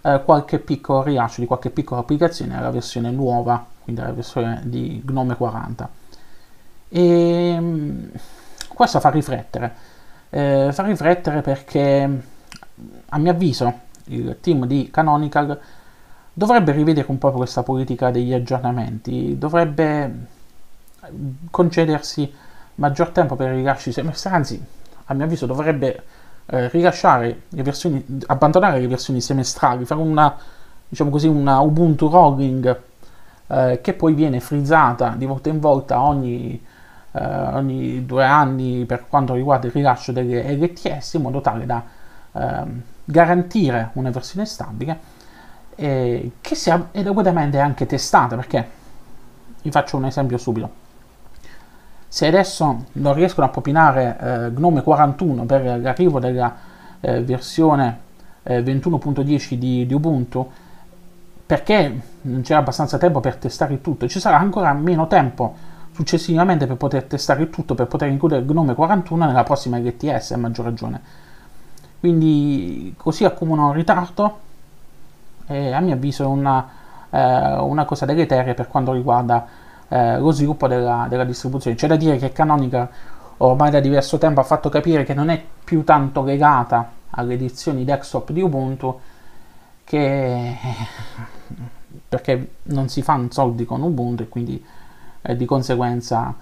eh, 0.01 0.24
qualche 0.25 0.57
piccolo 0.57 1.03
rilascio 1.03 1.39
di 1.39 1.45
qualche 1.45 1.69
piccola 1.69 2.01
applicazione 2.01 2.57
alla 2.57 2.71
versione 2.71 3.12
nuova, 3.12 3.63
quindi 3.83 4.01
alla 4.01 4.13
versione 4.13 4.62
di 4.65 5.03
Gnome 5.05 5.36
40. 5.36 5.89
E 6.89 7.57
mm, 7.59 8.05
questo 8.69 9.00
fa 9.00 9.09
riflettere, 9.09 9.75
eh, 10.31 10.69
fa 10.74 10.83
riflettere 10.83 11.41
perché 11.41 12.21
a 13.09 13.17
mio 13.19 13.31
avviso 13.31 13.81
il 14.05 14.38
team 14.41 14.65
di 14.65 14.89
Canonical 14.89 15.59
dovrebbe 16.33 16.71
rivedere 16.71 17.05
un 17.09 17.19
po' 17.19 17.31
questa 17.31 17.62
politica 17.62 18.09
degli 18.09 18.33
aggiornamenti, 18.33 19.38
dovrebbe 19.38 20.25
concedersi 21.51 22.45
maggior 22.77 23.10
tempo 23.10 23.36
per 23.36 23.51
i 23.51 23.57
rilasci 23.57 23.91
semestrali, 23.91 24.36
anzi, 24.36 24.65
a 25.05 25.13
mio 25.13 25.25
avviso 25.25 25.46
dovrebbe 25.46 26.03
eh, 26.48 26.69
rilasciare 26.69 27.43
le 27.50 27.63
versioni, 27.63 28.03
abbandonare 28.27 28.79
le 28.79 28.88
versioni 28.88 29.22
semestrali, 29.22 29.86
fare 29.86 30.01
una, 30.01 30.36
diciamo 30.88 31.10
così, 31.10 31.27
una 31.27 31.60
Ubuntu 31.60 32.10
rolling 32.10 32.81
eh, 33.48 33.79
che 33.81 33.93
poi 33.93 34.13
viene 34.13 34.39
frizzata 34.39 35.13
di 35.17 35.25
volta 35.25 35.50
in 35.50 35.60
volta 35.60 36.01
ogni, 36.01 36.62
eh, 37.12 37.25
ogni 37.25 38.05
due 38.05 38.25
anni 38.25 38.86
per 38.86 39.07
quanto 39.07 39.34
riguarda 39.34 39.67
il 39.67 39.74
rilascio 39.74 40.12
delle 40.12 40.53
LTS, 40.53 41.13
in 41.13 41.22
modo 41.22 41.41
tale 41.41 41.65
da 41.65 41.84
ehm, 42.34 42.81
garantire 43.03 43.91
una 43.93 44.12
versione 44.12 44.46
stabile 44.46 45.15
e 45.75 46.31
che 46.41 46.55
sia 46.55 46.89
adeguatamente 46.93 47.60
anche 47.60 47.86
testata, 47.86 48.36
perché 48.36 48.69
vi 49.62 49.72
faccio 49.72 49.98
un 49.98 50.05
esempio 50.05 50.38
subito 50.38 50.86
se 52.08 52.26
adesso 52.26 52.86
non 52.94 53.14
riescono 53.14 53.46
a 53.46 53.50
propinare 53.50 54.18
eh, 54.20 54.52
Gnome 54.52 54.82
41 54.82 55.46
per 55.46 55.80
l'arrivo 55.80 56.20
della 56.20 56.56
eh, 57.02 57.22
versione 57.22 58.00
eh, 58.44 58.62
21.10 58.62 59.54
di, 59.56 59.86
di, 59.86 59.94
Ubuntu, 59.94 60.50
perché 61.46 62.00
non 62.22 62.42
c'era 62.42 62.60
abbastanza 62.60 62.98
tempo 62.98 63.20
per 63.20 63.36
testare 63.36 63.82
tutto, 63.82 64.08
ci 64.08 64.20
sarà 64.20 64.38
ancora 64.38 64.72
meno 64.74 65.08
tempo 65.08 65.76
successivamente 65.92 66.68
per 66.68 66.78
poter 66.78 67.04
testare 67.04 67.50
tutto, 67.50 67.76
per 67.76 67.88
poter 67.88 68.10
includere 68.10 68.44
Gnome 68.44 68.74
41 68.74 69.26
nella 69.26 69.44
prossima 69.44 69.78
LTS, 69.78 70.32
a 70.32 70.38
maggior 70.38 70.66
ragione. 70.66 71.02
Quindi 72.00 72.94
così 72.96 73.26
accumulano 73.26 73.74
ritardo 73.74 74.40
e 75.48 75.72
a 75.72 75.80
mio 75.80 75.96
avviso 75.96 76.24
è 76.24 76.28
una, 76.28 76.68
eh, 77.10 77.54
una 77.60 77.86
cosa 77.86 78.06
deleteria 78.06 78.54
per 78.54 78.68
quanto 78.68 78.92
riguarda 78.94 79.48
eh, 79.89 80.17
lo 80.17 80.32
sviluppo 80.32 80.67
della, 80.67 81.08
della, 81.10 81.24
distribuzione. 81.24 81.75
C'è 81.75 81.88
da 81.88 81.96
dire 81.96 82.17
che 82.17 82.32
Canonical 82.32 82.89
ormai 83.38 83.72
da 83.72 83.79
diverso 83.79 84.17
tempo 84.17 84.39
ha 84.39 84.44
fatto 84.44 84.70
capire 84.70 85.03
che 85.03 85.13
non 85.13 85.29
è 85.29 85.41
più 85.63 85.84
tanto 85.84 86.24
legata 86.24 86.91
alle 87.12 87.36
edizioni 87.36 87.84
desktop 87.84 88.32
di 88.32 88.41
Ubuntu 88.41 89.00
che 89.84 90.56
perché 92.10 92.51
non 92.63 92.89
si 92.89 93.01
fanno 93.01 93.27
soldi 93.32 93.65
con 93.65 93.82
Ubuntu 93.82 94.24
e 94.24 94.29
quindi 94.29 94.63
eh, 95.22 95.36
di 95.36 95.46
conseguenza 95.46 96.34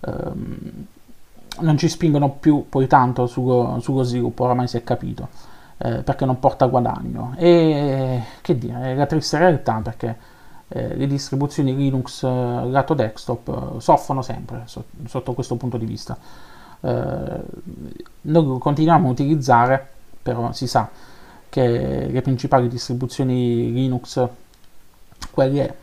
ehm, 0.00 0.86
non 1.60 1.76
ci 1.76 1.88
spingono 1.88 2.30
più 2.30 2.66
poi 2.68 2.86
tanto 2.86 3.26
sullo, 3.26 3.78
sullo 3.80 4.02
sviluppo, 4.02 4.44
oramai 4.44 4.68
si 4.68 4.76
è 4.78 4.84
capito, 4.84 5.28
eh, 5.78 6.02
perché 6.02 6.24
non 6.24 6.38
porta 6.38 6.66
guadagno. 6.66 7.34
E 7.36 8.22
che 8.40 8.58
dire, 8.58 8.92
è 8.92 8.94
la 8.94 9.06
triste 9.06 9.38
realtà 9.38 9.80
perché 9.82 10.16
eh, 10.74 10.96
le 10.96 11.06
distribuzioni 11.06 11.76
Linux 11.76 12.22
eh, 12.22 12.28
lato 12.28 12.94
desktop 12.94 13.74
eh, 13.76 13.80
soffrono 13.80 14.22
sempre 14.22 14.62
so, 14.64 14.84
sotto 15.06 15.34
questo 15.34 15.56
punto 15.56 15.76
di 15.76 15.84
vista. 15.84 16.16
Eh, 16.80 17.40
noi 18.22 18.58
continuiamo 18.58 19.08
a 19.08 19.10
utilizzare, 19.10 19.86
però 20.22 20.52
si 20.52 20.66
sa 20.66 20.88
che 21.50 22.08
le 22.10 22.22
principali 22.22 22.68
distribuzioni 22.68 23.70
Linux, 23.72 24.26
quelle 25.30 25.76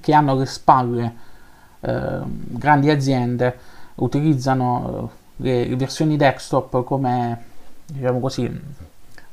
che 0.00 0.12
hanno 0.12 0.32
alle 0.32 0.46
spalle 0.46 1.32
grandi 1.80 2.88
aziende, 2.90 3.58
utilizzano 3.96 5.10
le 5.36 5.76
versioni 5.76 6.16
desktop 6.16 6.82
come, 6.84 7.44
diciamo 7.86 8.20
così, 8.20 8.60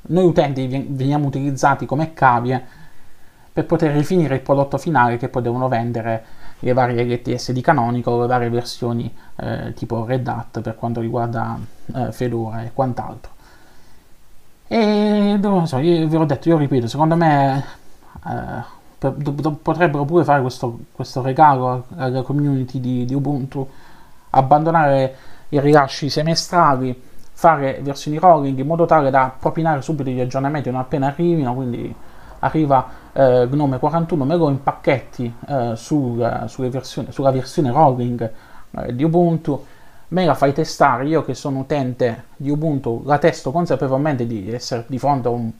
noi 0.04 0.26
utenti 0.26 0.86
veniamo 0.90 1.28
utilizzati 1.28 1.86
come 1.86 2.14
cavie 2.14 2.66
per 3.54 3.66
poter 3.66 3.92
rifinire 3.94 4.36
il 4.36 4.42
prodotto 4.42 4.78
finale 4.78 5.18
che 5.18 5.28
poi 5.28 5.42
devono 5.42 5.68
vendere 5.68 6.24
le 6.60 6.74
varie 6.74 7.04
LTS 7.04 7.52
di 7.52 7.62
Canonical, 7.62 8.22
le 8.22 8.28
varie 8.28 8.50
versioni 8.50 9.14
eh, 9.38 9.74
tipo 9.74 10.06
Red 10.06 10.28
Hat 10.28 10.62
per 10.62 10.76
quanto 10.76 11.02
riguarda 11.02 11.58
eh, 11.94 12.12
Fedora 12.12 12.64
e 12.64 12.72
quant'altro. 12.74 13.32
E 14.68 15.38
non 15.42 15.68
so, 15.68 15.80
io 15.80 16.08
vi 16.08 16.16
ho 16.16 16.24
detto, 16.24 16.48
io 16.48 16.58
ripeto, 16.58 16.88
secondo 16.88 17.16
me 17.18 17.66
eh, 18.26 18.64
per, 18.98 19.12
do, 19.14 19.52
potrebbero 19.52 20.06
pure 20.06 20.24
fare 20.24 20.42
questo, 20.42 20.80
questo 20.94 21.22
regalo 21.22 21.86
alla 21.98 22.22
community 22.22 22.80
di, 22.80 23.04
di, 23.04 23.14
Ubuntu, 23.14 23.68
abbandonare 24.30 25.16
i 25.50 25.60
rilasci 25.60 26.10
semestrali, 26.10 27.10
fare 27.34 27.80
versioni 27.82 28.18
rolling 28.18 28.58
in 28.60 28.68
modo 28.68 28.86
tale 28.86 29.10
da 29.10 29.34
propinare 29.38 29.82
subito 29.82 30.10
gli 30.10 30.22
aggiornamenti 30.22 30.70
non 30.70 30.80
appena 30.80 31.08
arrivino, 31.08 31.54
quindi 31.54 31.94
arriva 32.42 32.90
eh, 33.14 33.48
Gnome 33.50 33.80
41 33.80 34.24
Mego 34.24 34.50
in 34.50 34.62
pacchetti 34.62 35.34
eh, 35.48 35.74
sul, 35.76 36.18
versioni, 36.70 37.12
sulla 37.12 37.32
versione 37.32 37.72
rolling 37.72 38.32
eh, 38.72 38.96
di 38.96 39.04
Ubuntu, 39.04 39.66
me 40.10 40.26
la 40.26 40.34
fai 40.34 40.54
testare, 40.54 41.06
io 41.06 41.24
che 41.24 41.34
sono 41.34 41.60
utente 41.60 42.26
di 42.36 42.50
Ubuntu 42.50 43.04
la 43.06 43.18
testo 43.18 43.52
consapevolmente 43.52 44.28
di 44.28 44.52
essere 44.52 44.86
di 44.88 45.00
fronte 45.00 45.28
a 45.28 45.32
un, 45.32 45.52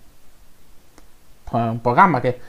un 1.52 1.82
programma 1.82 2.20
che 2.20 2.40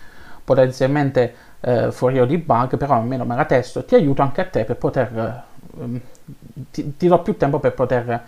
potenzialmente 0.45 1.35
eh, 1.61 1.93
fuori 1.93 2.25
di 2.27 2.39
bug, 2.39 2.77
però 2.77 2.95
almeno 2.95 3.25
me 3.25 3.37
la 3.37 3.45
testo 3.45 3.85
ti 3.85 3.95
aiuto 3.95 4.23
anche 4.23 4.41
a 4.41 4.47
te 4.47 4.65
per 4.65 4.77
poter, 4.77 5.45
eh, 5.79 6.01
ti, 6.71 6.97
ti, 6.97 7.07
do 7.07 7.21
più 7.21 7.37
tempo 7.37 7.61
per 7.61 7.75
poter 7.75 8.23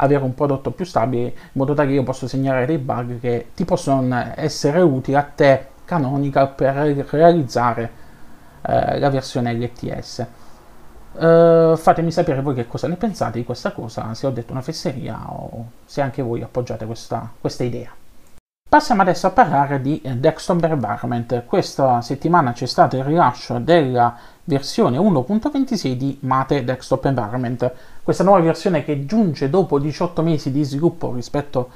avere 0.00 0.22
un 0.24 0.34
prodotto 0.34 0.70
più 0.70 0.84
stabile 0.84 1.22
in 1.22 1.32
modo 1.52 1.74
tale 1.74 1.88
che 1.88 1.94
io 1.94 2.02
possa 2.02 2.26
segnalare 2.26 2.66
dei 2.66 2.78
bug 2.78 3.20
che 3.20 3.48
ti 3.54 3.64
possono 3.64 4.32
essere 4.34 4.80
utili 4.80 5.16
a 5.16 5.22
te 5.22 5.66
canonica 5.84 6.46
per 6.46 6.74
realizzare 6.74 7.90
eh, 8.62 8.98
la 8.98 9.10
versione 9.10 9.52
LTS. 9.54 10.26
Uh, 11.12 11.24
eh, 11.24 11.74
fatemi 11.76 12.12
sapere 12.12 12.40
voi 12.40 12.54
che 12.54 12.68
cosa 12.68 12.86
ne 12.86 12.94
pensate 12.94 13.38
di 13.38 13.44
questa 13.44 13.72
cosa, 13.72 14.14
se 14.14 14.28
ho 14.28 14.30
detto 14.30 14.52
una 14.52 14.62
fesseria 14.62 15.18
o 15.26 15.66
se 15.84 16.00
anche 16.00 16.22
voi 16.22 16.40
appoggiate 16.42 16.86
questa, 16.86 17.28
questa 17.40 17.64
idea. 17.64 17.90
Passiamo 18.68 19.02
adesso 19.02 19.26
a 19.26 19.30
parlare 19.30 19.80
di 19.80 20.00
Desktop 20.16 20.62
Environment. 20.62 21.44
Questa 21.44 22.00
settimana 22.02 22.52
c'è 22.52 22.66
stato 22.66 22.96
il 22.96 23.02
rilascio 23.02 23.58
della 23.58 24.16
versione 24.44 24.96
1.26 24.96 25.92
di 25.94 26.18
Mate 26.20 26.62
Desktop 26.62 27.06
Environment. 27.06 27.72
Questa 28.02 28.24
nuova 28.24 28.40
versione 28.40 28.82
che 28.82 29.04
giunge 29.04 29.50
dopo 29.50 29.78
18 29.78 30.22
mesi 30.22 30.50
di 30.50 30.62
sviluppo 30.64 31.12
rispetto 31.12 31.68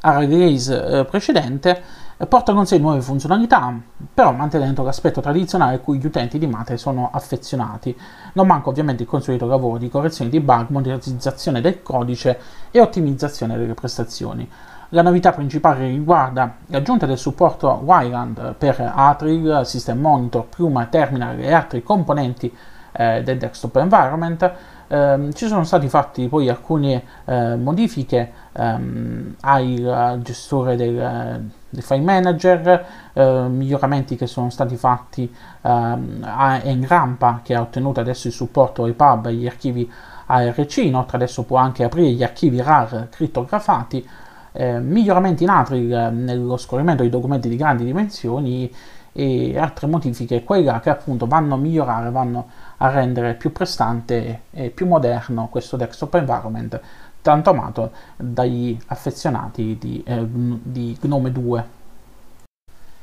alla 0.00 0.18
release 0.18 0.84
eh, 0.84 1.04
precedente 1.04 1.82
porta 2.26 2.52
con 2.52 2.66
sé 2.66 2.78
nuove 2.78 3.00
funzionalità, 3.00 3.72
però 4.12 4.32
mantenendo 4.32 4.82
l'aspetto 4.82 5.20
tradizionale 5.20 5.76
a 5.76 5.78
cui 5.78 5.98
gli 5.98 6.06
utenti 6.06 6.38
di 6.38 6.48
Mate 6.48 6.76
sono 6.76 7.10
affezionati. 7.12 7.96
Non 8.32 8.48
manca 8.48 8.70
ovviamente 8.70 9.04
il 9.04 9.08
consueto 9.08 9.46
lavoro 9.46 9.78
di 9.78 9.88
correzione 9.88 10.30
di 10.30 10.40
bug, 10.40 10.66
modernizzazione 10.70 11.60
del 11.60 11.80
codice 11.80 12.40
e 12.72 12.80
ottimizzazione 12.80 13.56
delle 13.56 13.74
prestazioni. 13.74 14.50
La 14.90 15.02
novità 15.02 15.32
principale 15.32 15.86
riguarda 15.86 16.56
l'aggiunta 16.66 17.06
del 17.06 17.18
supporto 17.18 17.68
Wayland 17.84 18.54
per 18.54 18.92
Atril, 18.94 19.60
System 19.64 20.00
Monitor, 20.00 20.46
Pluma, 20.46 20.86
Terminal 20.86 21.38
e 21.38 21.52
altri 21.52 21.84
componenti 21.84 22.52
eh, 22.92 23.22
del 23.22 23.38
desktop 23.38 23.76
environment. 23.76 24.52
Eh, 24.88 25.30
ci 25.34 25.46
sono 25.46 25.64
stati 25.64 25.88
fatti 25.88 26.28
poi 26.28 26.48
alcune 26.48 27.02
eh, 27.26 27.56
modifiche 27.56 28.32
ehm, 28.52 29.36
al 29.40 30.20
gestore 30.22 30.76
del, 30.76 31.50
del 31.68 31.82
file 31.82 32.00
manager, 32.00 32.86
eh, 33.12 33.46
miglioramenti 33.48 34.16
che 34.16 34.26
sono 34.26 34.48
stati 34.48 34.76
fatti 34.76 35.32
ehm, 35.62 36.22
a 36.22 36.60
Enrampa 36.62 37.40
che 37.42 37.54
ha 37.54 37.60
ottenuto 37.60 38.00
adesso 38.00 38.28
il 38.28 38.32
supporto 38.32 38.84
ai 38.84 38.94
pub 38.94 39.26
e 39.26 39.28
agli 39.28 39.46
archivi 39.46 39.90
ARC, 40.26 40.76
inoltre 40.78 41.16
adesso 41.16 41.44
può 41.44 41.58
anche 41.58 41.84
aprire 41.84 42.10
gli 42.10 42.22
archivi 42.22 42.60
RAR 42.62 43.08
crittografati 43.10 44.06
eh, 44.52 44.80
miglioramenti 44.80 45.44
in 45.44 45.50
April 45.50 45.92
eh, 45.92 46.10
nello 46.10 46.56
scorrimento 46.56 47.02
di 47.02 47.10
documenti 47.10 47.48
di 47.48 47.56
grandi 47.56 47.84
dimensioni 47.84 48.72
e 49.12 49.58
altre 49.58 49.86
modifiche 49.86 50.44
qua 50.44 50.56
e 50.56 50.62
là 50.62 50.80
che 50.80 50.90
appunto 50.90 51.26
vanno 51.26 51.54
a 51.54 51.56
migliorare, 51.56 52.10
vanno 52.10 52.48
rendere 52.78 53.34
più 53.34 53.50
prestante 53.50 54.42
e 54.50 54.70
più 54.70 54.86
moderno 54.86 55.48
questo 55.48 55.76
desktop 55.76 56.14
environment 56.14 56.80
tanto 57.20 57.50
amato 57.50 57.90
dagli 58.16 58.78
affezionati 58.86 59.76
di, 59.78 60.02
eh, 60.06 60.24
di 60.26 60.96
Gnome 61.02 61.32
2. 61.32 61.76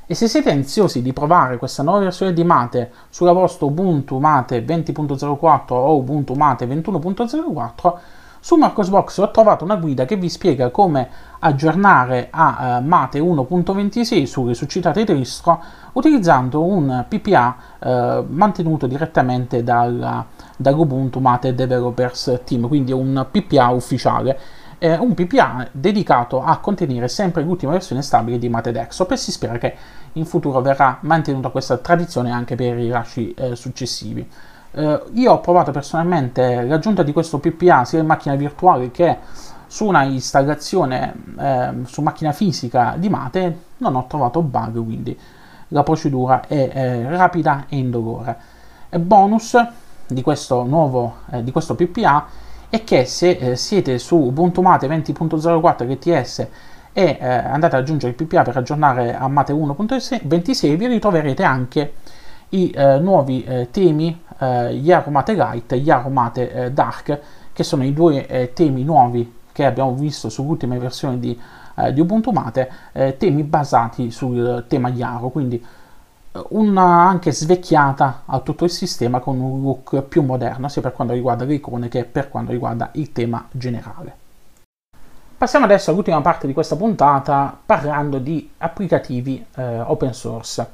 E 0.07 0.13
se 0.13 0.27
siete 0.27 0.51
ansiosi 0.51 1.01
di 1.01 1.13
provare 1.13 1.57
questa 1.57 1.83
nuova 1.83 1.99
versione 1.99 2.31
di 2.31 2.43
Mate 2.43 2.91
sulla 3.09 3.31
vostra 3.31 3.65
Ubuntu 3.65 4.19
Mate 4.19 4.63
20.04 4.63 5.73
o 5.73 5.95
Ubuntu 5.97 6.33
Mate 6.35 6.67
21.04, 6.67 7.97
su 8.45 8.57
Marcosbox 8.57 9.17
ho 9.17 9.31
trovato 9.31 9.63
una 9.63 9.75
guida 9.75 10.05
che 10.05 10.17
vi 10.17 10.29
spiega 10.29 10.69
come 10.69 11.09
aggiornare 11.39 12.27
a 12.29 12.77
uh, 12.79 12.85
Mate 12.85 13.19
1.26 13.19 14.25
sulle 14.25 14.53
succitate 14.53 15.03
distro 15.03 15.59
utilizzando 15.93 16.61
un 16.63 17.05
PPA 17.09 17.55
eh, 17.79 18.23
mantenuto 18.27 18.85
direttamente 18.85 19.63
dal, 19.63 20.25
dall'Ubuntu 20.57 21.19
Mate 21.19 21.55
Developers 21.55 22.41
Team, 22.45 22.67
quindi 22.67 22.91
un 22.91 23.25
PPA 23.31 23.69
ufficiale. 23.69 24.37
Eh, 24.77 24.95
un 24.95 25.15
PPA 25.15 25.67
dedicato 25.71 26.43
a 26.43 26.59
contenere 26.59 27.07
sempre 27.07 27.41
l'ultima 27.41 27.71
versione 27.71 28.03
stabile 28.03 28.37
di 28.37 28.47
Mate 28.47 28.71
Desktop 28.71 29.09
e 29.09 29.17
si 29.17 29.31
spera 29.31 29.57
che 29.57 29.75
in 30.13 30.25
futuro 30.25 30.61
verrà 30.61 30.99
mantenuta 31.01 31.49
questa 31.49 31.77
tradizione 31.77 32.29
anche 32.29 32.53
per 32.53 32.77
i 32.77 32.81
rilasci 32.81 33.33
eh, 33.33 33.55
successivi. 33.55 34.29
Eh, 34.77 35.03
io 35.13 35.31
ho 35.31 35.39
provato 35.39 35.71
personalmente 35.71 36.63
l'aggiunta 36.63 37.01
di 37.01 37.13
questo 37.13 37.39
PPA 37.39 37.85
sia 37.85 37.99
in 37.99 38.05
macchina 38.05 38.35
virtuale 38.35 38.91
che 38.91 39.17
su 39.67 39.85
una 39.85 40.03
installazione 40.03 41.13
eh, 41.39 41.69
su 41.85 42.01
macchina 42.01 42.33
fisica 42.33 42.95
di 42.97 43.07
Mate, 43.07 43.59
non 43.77 43.95
ho 43.95 44.05
trovato 44.07 44.41
bug, 44.41 44.83
quindi 44.83 45.17
la 45.69 45.83
procedura 45.83 46.45
è 46.45 46.69
eh, 46.73 47.09
rapida 47.09 47.65
e 47.69 47.77
indolore. 47.77 48.37
E 48.89 48.99
bonus 48.99 49.57
di 50.07 50.21
questo 50.21 50.63
nuovo 50.63 51.15
eh, 51.31 51.43
di 51.43 51.51
questo 51.51 51.75
PPA 51.75 52.27
è 52.69 52.83
che 52.83 53.05
se 53.05 53.29
eh, 53.29 53.55
siete 53.55 53.97
su 53.97 54.17
Ubuntu 54.17 54.61
Mate 54.61 54.87
20.04 54.87 55.89
LTS 55.89 56.47
e 56.91 57.17
eh, 57.19 57.27
andate 57.27 57.77
ad 57.77 57.81
aggiungere 57.81 58.13
il 58.17 58.25
PPA 58.25 58.43
per 58.43 58.57
aggiornare 58.57 59.15
a 59.15 59.27
Mate 59.29 59.53
1.26 59.53 60.75
vi 60.75 60.87
ritroverete 60.87 61.43
anche 61.43 61.93
i 62.49 62.69
eh, 62.69 62.99
nuovi 62.99 63.43
eh, 63.43 63.69
temi 63.71 64.21
eh, 64.37 64.71
Yaro 64.73 65.11
Mate 65.11 65.33
Light 65.33 65.71
e 65.71 65.77
Yaro 65.77 66.09
Mate 66.09 66.51
eh, 66.51 66.71
Dark, 66.71 67.19
che 67.53 67.63
sono 67.63 67.83
i 67.83 67.93
due 67.93 68.27
eh, 68.27 68.53
temi 68.53 68.83
nuovi 68.83 69.33
che 69.51 69.65
abbiamo 69.65 69.93
visto 69.93 70.27
sull'ultima 70.29 70.77
versione 70.77 71.19
di, 71.19 71.39
eh, 71.75 71.93
di 71.93 72.01
Ubuntu 72.01 72.31
Mate, 72.31 72.69
eh, 72.91 73.15
temi 73.17 73.43
basati 73.43 74.11
sul 74.11 74.65
tema 74.67 74.89
Yaro, 74.89 75.29
quindi 75.29 75.63
eh, 76.31 76.43
una 76.49 77.07
anche 77.07 77.31
svecchiata 77.31 78.23
a 78.25 78.39
tutto 78.39 78.65
il 78.65 78.71
sistema 78.71 79.19
con 79.19 79.39
un 79.39 79.61
look 79.61 80.01
più 80.01 80.23
moderno 80.23 80.67
sia 80.67 80.81
per 80.81 80.91
quanto 80.91 81.13
riguarda 81.13 81.45
le 81.45 81.53
icone 81.53 81.87
che 81.87 82.03
per 82.03 82.29
quanto 82.29 82.51
riguarda 82.51 82.89
il 82.93 83.13
tema 83.13 83.47
generale. 83.51 84.23
Passiamo 85.37 85.65
adesso 85.65 85.91
all'ultima 85.91 86.21
parte 86.21 86.47
di 86.47 86.53
questa 86.53 86.75
puntata 86.75 87.57
parlando 87.65 88.19
di 88.19 88.49
applicativi 88.57 89.45
eh, 89.55 89.79
open 89.81 90.13
source. 90.13 90.65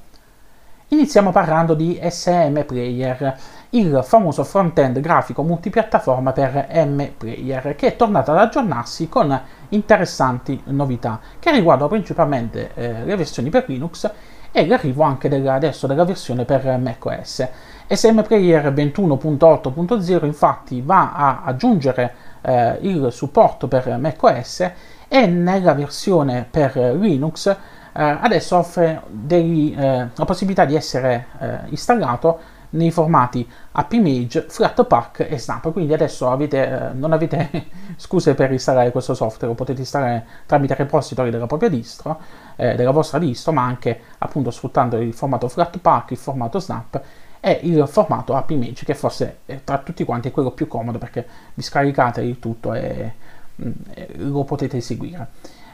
Iniziamo 0.93 1.32
parlando 1.32 1.73
di 1.73 1.97
SM 2.04 2.65
Player, 2.65 3.38
il 3.69 4.01
famoso 4.04 4.43
front-end 4.43 4.99
grafico 4.99 5.41
multipiattaforma 5.41 6.34
per 6.34 6.67
M-Player, 6.86 7.75
che 7.77 7.88
è 7.88 7.95
tornato 7.95 8.32
ad 8.32 8.39
aggiornarsi 8.39 9.08
con 9.08 9.41
interessanti 9.69 10.62
novità 10.65 11.21
che 11.39 11.51
riguardano 11.51 11.88
principalmente 11.88 12.71
eh, 12.73 13.06
le 13.06 13.15
versioni 13.15 13.49
per 13.49 13.63
Linux 13.67 14.12
e 14.51 14.67
l'arrivo 14.67 15.04
anche 15.04 15.30
della, 15.30 15.54
adesso 15.54 15.88
della 15.88 16.04
versione 16.04 16.43
per 16.43 16.65
macOS. 16.77 17.47
SM 17.88 18.23
Player 18.23 18.73
21.8.0 18.73 20.25
infatti 20.25 20.82
va 20.82 21.13
a 21.13 21.43
aggiungere 21.45 22.13
eh, 22.41 22.80
il 22.82 23.13
supporto 23.13 23.69
per 23.69 23.95
macOS 23.97 24.71
e 25.08 25.25
nella 25.25 25.73
versione 25.73 26.45
per 26.51 26.75
Linux 26.75 27.56
adesso 27.93 28.58
offre 28.58 29.01
dei, 29.08 29.73
eh, 29.77 30.08
la 30.13 30.25
possibilità 30.25 30.65
di 30.65 30.75
essere 30.75 31.27
eh, 31.39 31.58
installato 31.69 32.39
nei 32.71 32.91
formati 32.91 33.47
AppImage, 33.71 34.45
Flatpak 34.47 35.27
e 35.30 35.38
Snap, 35.38 35.71
quindi 35.71 35.93
adesso 35.93 36.30
avete, 36.30 36.89
eh, 36.89 36.93
non 36.93 37.12
avete 37.12 37.49
scuse 37.97 38.34
per 38.34 38.51
installare 38.51 38.91
questo 38.91 39.13
software, 39.13 39.47
lo 39.47 39.56
potete 39.56 39.82
installare 39.82 40.25
tramite 40.45 40.75
repository 40.75 41.30
della 41.30 41.47
propria 41.47 41.69
distro, 41.69 42.19
eh, 42.56 42.75
della 42.75 42.91
vostra 42.91 43.19
distro, 43.19 43.51
ma 43.51 43.63
anche 43.63 43.99
appunto 44.19 44.51
sfruttando 44.51 44.97
il 44.97 45.13
formato 45.13 45.47
Flatpak, 45.47 46.12
il 46.12 46.17
formato 46.17 46.60
Snap 46.60 47.01
e 47.39 47.60
il 47.63 47.86
formato 47.88 48.36
AppImage 48.36 48.86
che 48.86 48.93
forse 48.93 49.39
eh, 49.47 49.63
tra 49.63 49.80
tutti 49.80 50.04
quanti 50.06 50.30
è 50.30 50.32
quello 50.32 50.51
più 50.51 50.67
comodo 50.67 50.99
perché 50.99 51.25
vi 51.56 51.63
scaricate 51.63 52.21
il 52.21 52.38
tutto 52.39 52.73
e, 52.73 53.13
mh, 53.56 53.67
mm, 53.67 53.71
e 53.95 54.10
lo 54.17 54.43
potete 54.43 54.77
eseguire 54.77 55.27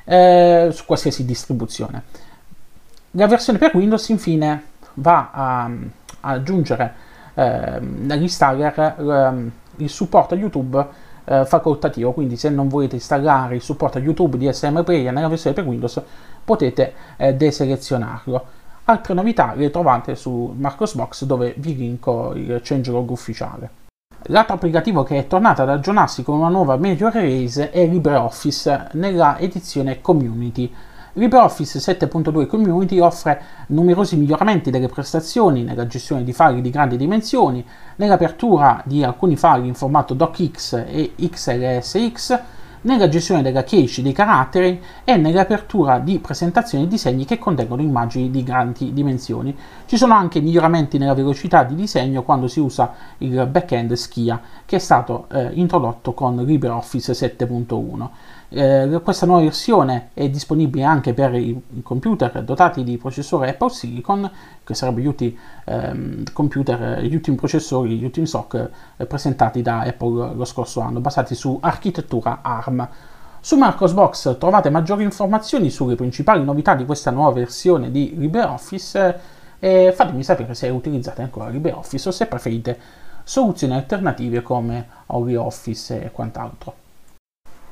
eh, 0.07 0.69
su 0.71 0.85
qualsiasi 0.85 1.25
distribuzione. 1.25 2.03
La 3.11 3.27
versione 3.27 3.59
per 3.59 3.75
Windows 3.75 4.07
infine 4.09 4.63
va 4.95 5.31
a, 5.31 5.63
a 5.63 6.29
aggiungere 6.31 6.93
eh, 7.33 7.79
nell'installer 7.79 8.79
eh, 8.79 9.51
il 9.77 9.89
supporto 9.89 10.33
a 10.33 10.37
YouTube 10.37 10.85
eh, 11.25 11.45
facoltativo, 11.45 12.13
quindi 12.13 12.37
se 12.37 12.49
non 12.49 12.67
volete 12.67 12.95
installare 12.95 13.55
il 13.55 13.61
supporto 13.61 13.97
a 13.97 14.01
YouTube 14.01 14.37
di 14.37 14.51
SM 14.51 14.83
Player 14.83 15.11
nella 15.11 15.27
versione 15.27 15.55
per 15.55 15.65
Windows 15.65 16.01
potete 16.43 16.93
eh, 17.17 17.33
deselezionarlo. 17.35 18.45
Altre 18.85 19.13
novità 19.13 19.53
le 19.53 19.69
trovate 19.69 20.15
su 20.15 20.53
Marcosbox 20.57 21.25
dove 21.25 21.53
vi 21.57 21.75
linko 21.75 22.33
il 22.33 22.61
changelog 22.63 23.09
ufficiale. 23.09 23.86
L'altro 24.29 24.55
applicativo 24.55 25.03
che 25.03 25.17
è 25.19 25.27
tornato 25.27 25.61
ad 25.61 25.69
aggiornarsi 25.69 26.21
con 26.21 26.37
una 26.37 26.49
nuova 26.49 26.75
major 26.75 27.13
release 27.13 27.69
è 27.71 27.85
LibreOffice 27.85 28.89
nella 28.93 29.37
edizione 29.39 30.01
Community. 30.01 30.69
LibreOffice 31.13 31.79
7.2 31.79 32.45
Community 32.45 32.99
offre 32.99 33.41
numerosi 33.67 34.17
miglioramenti 34.17 34.69
delle 34.69 34.89
prestazioni 34.89 35.63
nella 35.63 35.87
gestione 35.87 36.25
di 36.25 36.33
file 36.33 36.59
di 36.59 36.69
grandi 36.69 36.97
dimensioni, 36.97 37.65
nell'apertura 37.95 38.81
di 38.83 39.01
alcuni 39.01 39.37
file 39.37 39.65
in 39.65 39.75
formato 39.75 40.13
DocX 40.13 40.73
e 40.85 41.13
XLSX, 41.15 42.39
nella 42.87 43.09
gestione 43.09 43.41
della 43.41 43.63
cache 43.63 44.01
dei 44.01 44.13
caratteri 44.13 44.81
e 45.03 45.17
nell'apertura 45.17 45.99
di 45.99 46.19
presentazioni 46.19 46.85
e 46.85 46.87
disegni 46.87 47.25
che 47.25 47.37
contengono 47.37 47.81
immagini 47.81 48.31
di 48.31 48.43
grandi 48.43 48.93
dimensioni. 48.93 49.55
Ci 49.85 49.97
sono 49.97 50.13
anche 50.13 50.39
miglioramenti 50.39 50.97
nella 50.97 51.13
velocità 51.13 51.63
di 51.63 51.75
disegno 51.75 52.23
quando 52.23 52.47
si 52.47 52.61
usa 52.61 52.93
il 53.19 53.45
backend 53.45 53.93
Skia 53.93 54.41
che 54.65 54.77
è 54.77 54.79
stato 54.79 55.27
eh, 55.31 55.49
introdotto 55.53 56.13
con 56.13 56.37
LibreOffice 56.37 57.11
7.1. 57.11 58.07
Eh, 58.49 59.01
questa 59.03 59.25
nuova 59.25 59.41
versione 59.41 60.11
è 60.13 60.29
disponibile 60.29 60.85
anche 60.85 61.13
per 61.13 61.35
i 61.35 61.61
computer 61.83 62.43
dotati 62.43 62.83
di 62.85 62.97
processore 62.97 63.49
Apple 63.49 63.69
Silicon, 63.69 64.31
che 64.63 64.73
sarebbero 64.73 65.13
gli 65.17 65.37
ehm, 65.65 66.23
computer, 66.31 67.01
gli 67.01 67.13
ultimi 67.13 67.35
processori, 67.35 67.97
gli 67.97 68.05
ultimi 68.05 68.25
SOC 68.25 68.69
eh, 68.95 69.05
presentati 69.05 69.61
da 69.61 69.81
Apple 69.81 70.33
lo 70.33 70.45
scorso 70.45 70.79
anno, 70.79 71.01
basati 71.01 71.35
su 71.35 71.57
architettura 71.61 72.39
ARM. 72.41 72.87
Su 73.41 73.57
Marcosbox 73.57 74.37
trovate 74.37 74.69
maggiori 74.69 75.03
informazioni 75.03 75.69
sulle 75.69 75.95
principali 75.95 76.43
novità 76.43 76.73
di 76.73 76.85
questa 76.85 77.11
nuova 77.11 77.33
versione 77.33 77.91
di 77.91 78.15
LibreOffice 78.17 79.19
e 79.59 79.91
fatemi 79.93 80.23
sapere 80.23 80.53
se 80.53 80.69
utilizzate 80.69 81.21
ancora 81.21 81.49
LibreOffice 81.49 82.09
o 82.09 82.11
se 82.11 82.25
preferite 82.27 82.79
soluzioni 83.23 83.73
alternative 83.73 84.41
come 84.41 84.87
OnlyOffice 85.07 86.01
e 86.03 86.11
quant'altro. 86.11 86.86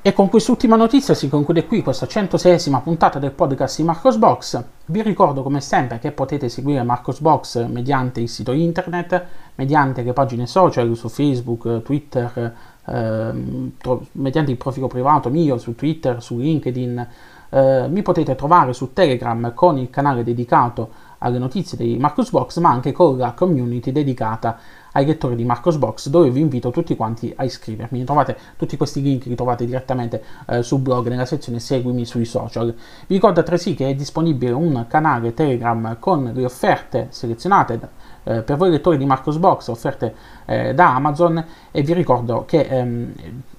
E 0.08 0.14
con 0.14 0.30
quest'ultima 0.30 0.76
notizia 0.76 1.16
si 1.16 1.30
conclude 1.30 1.66
qui 1.66 1.82
questa 1.82 2.06
106esima 2.06 2.80
puntata 2.84 3.18
del 3.18 3.32
podcast 3.32 3.78
di 3.78 3.86
Marcosbox. 3.86 4.64
Vi 4.86 5.02
ricordo 5.02 5.42
come 5.42 5.62
sempre 5.62 5.98
che 5.98 6.12
potete 6.12 6.48
seguire 6.48 6.84
Marcosbox 6.84 7.66
mediante 7.66 8.22
il 8.22 8.30
sito 8.30 8.52
internet, 8.52 9.26
mediante 9.56 10.04
le 10.04 10.14
pagine 10.14 10.46
social 10.46 10.96
su 10.96 11.10
Facebook, 11.10 11.82
Twitter, 11.82 12.54
ehm, 12.86 13.72
tro- 13.80 14.06
mediante 14.12 14.52
il 14.52 14.58
profilo 14.58 14.86
privato 14.86 15.32
mio 15.32 15.58
su 15.58 15.74
Twitter, 15.74 16.22
su 16.22 16.38
LinkedIn. 16.38 17.08
Eh, 17.50 17.88
mi 17.90 18.04
potete 18.04 18.36
trovare 18.36 18.74
su 18.74 18.94
Telegram 18.94 19.56
con 19.56 19.80
il 19.80 19.90
canale 19.90 20.24
dedicato 20.24 20.90
alle 21.18 21.40
notizie 21.40 21.80
di 21.80 21.98
Marcosbox, 21.98 22.60
ma 22.60 22.70
anche 22.70 22.92
con 22.92 23.18
la 23.18 23.32
community 23.32 23.92
dedicata 23.92 24.60
ai 24.96 25.06
lettori 25.06 25.36
di 25.36 25.44
Marcosbox, 25.44 26.08
dove 26.08 26.30
vi 26.30 26.40
invito 26.40 26.72
tutti 26.72 26.96
quanti 26.96 27.34
a 27.36 27.44
iscrivermi. 27.44 28.04
Trovate 28.06 28.38
tutti 28.58 28.78
questi 28.78 29.02
link 29.02 29.26
li 29.26 29.36
trovate 29.36 29.66
direttamente 29.66 30.24
eh, 30.48 30.64
sul 30.64 30.80
blog 30.80 31.10
nella 31.10 31.26
sezione 31.26 31.60
Seguimi 31.60 32.06
sui 32.06 32.26
social. 32.26 32.74
Vi 33.08 33.14
ricordo 33.14 33.40
altresì 33.40 33.76
che 33.76 33.90
è 33.90 33.96
disponibile 33.96 34.54
un 34.54 34.86
canale 34.88 35.34
Telegram 35.34 35.98
con 36.00 36.32
le 36.34 36.46
offerte 36.46 37.08
selezionate 37.10 37.80
eh, 38.26 38.42
per 38.42 38.58
voi 38.58 38.70
lettori 38.70 38.98
di 38.98 39.06
Marcosbox, 39.06 39.68
offerte 39.68 40.14
eh, 40.46 40.74
da 40.74 40.96
Amazon 40.96 41.44
e 41.72 41.82
vi 41.82 41.94
ricordo 41.94 42.44
che 42.46 42.62
ehm, 42.62 43.14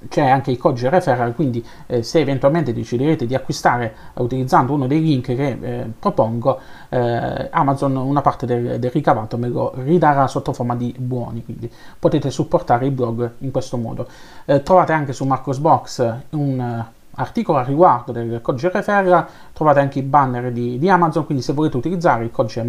c'è 0.08 0.28
anche 0.28 0.50
il 0.50 0.58
codice 0.58 0.88
referral, 0.88 1.34
quindi 1.34 1.64
eh, 1.86 2.02
se 2.02 2.20
eventualmente 2.20 2.72
deciderete 2.72 3.26
di 3.26 3.34
acquistare 3.34 3.94
utilizzando 4.14 4.72
uno 4.72 4.86
dei 4.86 5.00
link 5.00 5.34
che 5.34 5.58
eh, 5.60 5.90
propongo, 5.98 6.60
eh, 6.88 7.48
Amazon 7.50 7.96
una 7.96 8.20
parte 8.20 8.46
del, 8.46 8.78
del, 8.78 8.90
ricavato 8.90 9.36
me 9.38 9.48
lo 9.48 9.72
ridarà 9.76 10.26
sotto 10.26 10.52
forma 10.52 10.76
di 10.76 10.94
buoni, 10.98 11.44
quindi 11.44 11.70
potete 11.98 12.30
supportare 12.30 12.86
il 12.86 12.92
blog 12.92 13.32
in 13.38 13.50
questo 13.50 13.76
modo. 13.76 14.06
Eh, 14.44 14.62
trovate 14.62 14.92
anche 14.92 15.12
su 15.12 15.24
Marcosbox 15.24 16.14
un 16.30 16.84
articolo 17.18 17.58
a 17.58 17.62
riguardo 17.62 18.12
del 18.12 18.40
codice 18.42 18.70
referral, 18.70 19.26
trovate 19.52 19.80
anche 19.80 19.98
i 19.98 20.02
banner 20.02 20.52
di, 20.52 20.78
di 20.78 20.88
Amazon, 20.88 21.24
quindi 21.24 21.42
se 21.42 21.52
volete 21.52 21.76
utilizzare 21.76 22.24
il 22.24 22.30
codice 22.30 22.62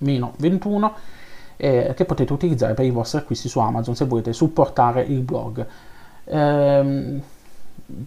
Marcosbox-21 0.00 0.90
eh, 1.56 1.92
che 1.94 2.04
potete 2.04 2.32
utilizzare 2.32 2.74
per 2.74 2.84
i 2.84 2.90
vostri 2.90 3.18
acquisti 3.18 3.48
su 3.48 3.58
Amazon 3.58 3.94
se 3.94 4.06
volete 4.06 4.32
supportare 4.32 5.02
il 5.02 5.20
blog. 5.20 5.66
Ehm, 6.24 7.22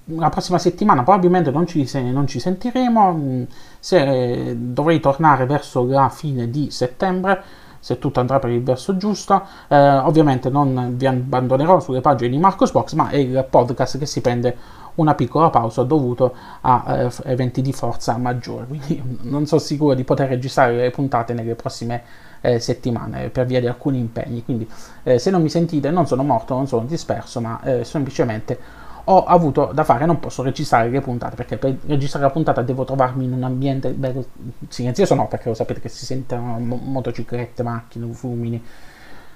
la 0.05 0.29
prossima 0.29 0.57
settimana 0.57 1.03
probabilmente 1.03 1.51
non 1.51 1.67
ci, 1.67 1.87
non 2.11 2.25
ci 2.27 2.39
sentiremo, 2.39 3.13
mm, 3.13 3.43
se, 3.79 4.55
dovrei 4.57 4.99
tornare 4.99 5.45
verso 5.45 5.85
la 5.85 6.09
fine 6.09 6.49
di 6.49 6.71
settembre 6.71 7.43
se 7.83 7.99
tutto 7.99 8.21
andrà 8.21 8.39
per 8.39 8.49
il 8.49 8.63
verso 8.63 8.95
giusto. 8.95 9.43
Eh, 9.67 9.77
ovviamente 9.77 10.49
non 10.49 10.93
vi 10.95 11.05
abbandonerò 11.05 11.81
sulle 11.81 11.99
pagine 11.99 12.29
di 12.29 12.37
Marcosbox, 12.37 12.93
ma 12.93 13.09
è 13.09 13.17
il 13.17 13.45
podcast 13.49 13.97
che 13.97 14.05
si 14.05 14.21
prende 14.21 14.55
una 14.95 15.15
piccola 15.15 15.49
pausa 15.49 15.83
dovuto 15.83 16.33
a 16.61 16.85
eh, 16.87 17.11
eventi 17.25 17.61
di 17.61 17.73
forza 17.73 18.15
maggiore. 18.15 18.67
Quindi 18.67 19.19
non 19.23 19.45
sono 19.47 19.59
sicuro 19.59 19.95
di 19.95 20.05
poter 20.05 20.29
registrare 20.29 20.77
le 20.77 20.91
puntate 20.91 21.33
nelle 21.33 21.55
prossime 21.55 22.03
eh, 22.39 22.57
settimane 22.59 23.27
per 23.27 23.45
via 23.45 23.59
di 23.59 23.67
alcuni 23.67 23.99
impegni. 23.99 24.45
Quindi 24.45 24.65
eh, 25.03 25.19
se 25.19 25.29
non 25.29 25.41
mi 25.41 25.49
sentite 25.49 25.91
non 25.91 26.07
sono 26.07 26.23
morto, 26.23 26.55
non 26.55 26.67
sono 26.67 26.85
disperso, 26.85 27.41
ma 27.41 27.61
eh, 27.63 27.83
semplicemente 27.83 28.57
ho 29.05 29.23
avuto 29.25 29.71
da 29.73 29.83
fare, 29.83 30.05
non 30.05 30.19
posso 30.19 30.43
registrare 30.43 30.89
le 30.89 31.01
puntate 31.01 31.35
perché 31.35 31.57
per 31.57 31.77
registrare 31.85 32.25
la 32.25 32.31
puntata 32.31 32.61
devo 32.61 32.85
trovarmi 32.85 33.25
in 33.25 33.33
un 33.33 33.43
ambiente 33.43 33.89
bello 33.89 34.25
silenzioso, 34.67 35.15
no 35.15 35.27
perché 35.27 35.49
lo 35.49 35.55
sapete 35.55 35.81
che 35.81 35.89
si 35.89 36.05
sentono 36.05 36.59
mo- 36.59 36.79
motociclette, 36.81 37.63
macchine, 37.63 38.11
fumini 38.13 38.63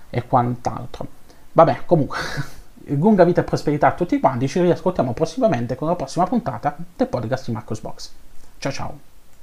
e 0.10 0.28
quant'altro. 0.28 1.08
Vabbè, 1.52 1.82
comunque, 1.86 2.18
lunga 2.96 3.24
vita 3.24 3.42
e 3.42 3.44
prosperità 3.44 3.88
a 3.88 3.94
tutti 3.94 4.20
quanti, 4.20 4.48
ci 4.48 4.62
riascoltiamo 4.62 5.14
prossimamente 5.14 5.76
con 5.76 5.88
la 5.88 5.96
prossima 5.96 6.26
puntata 6.26 6.76
del 6.96 7.08
podcast 7.08 7.46
di 7.48 7.52
Marcos 7.52 7.82
Box. 7.82 8.12
Ciao 8.60 8.72
ciao! 8.72 9.17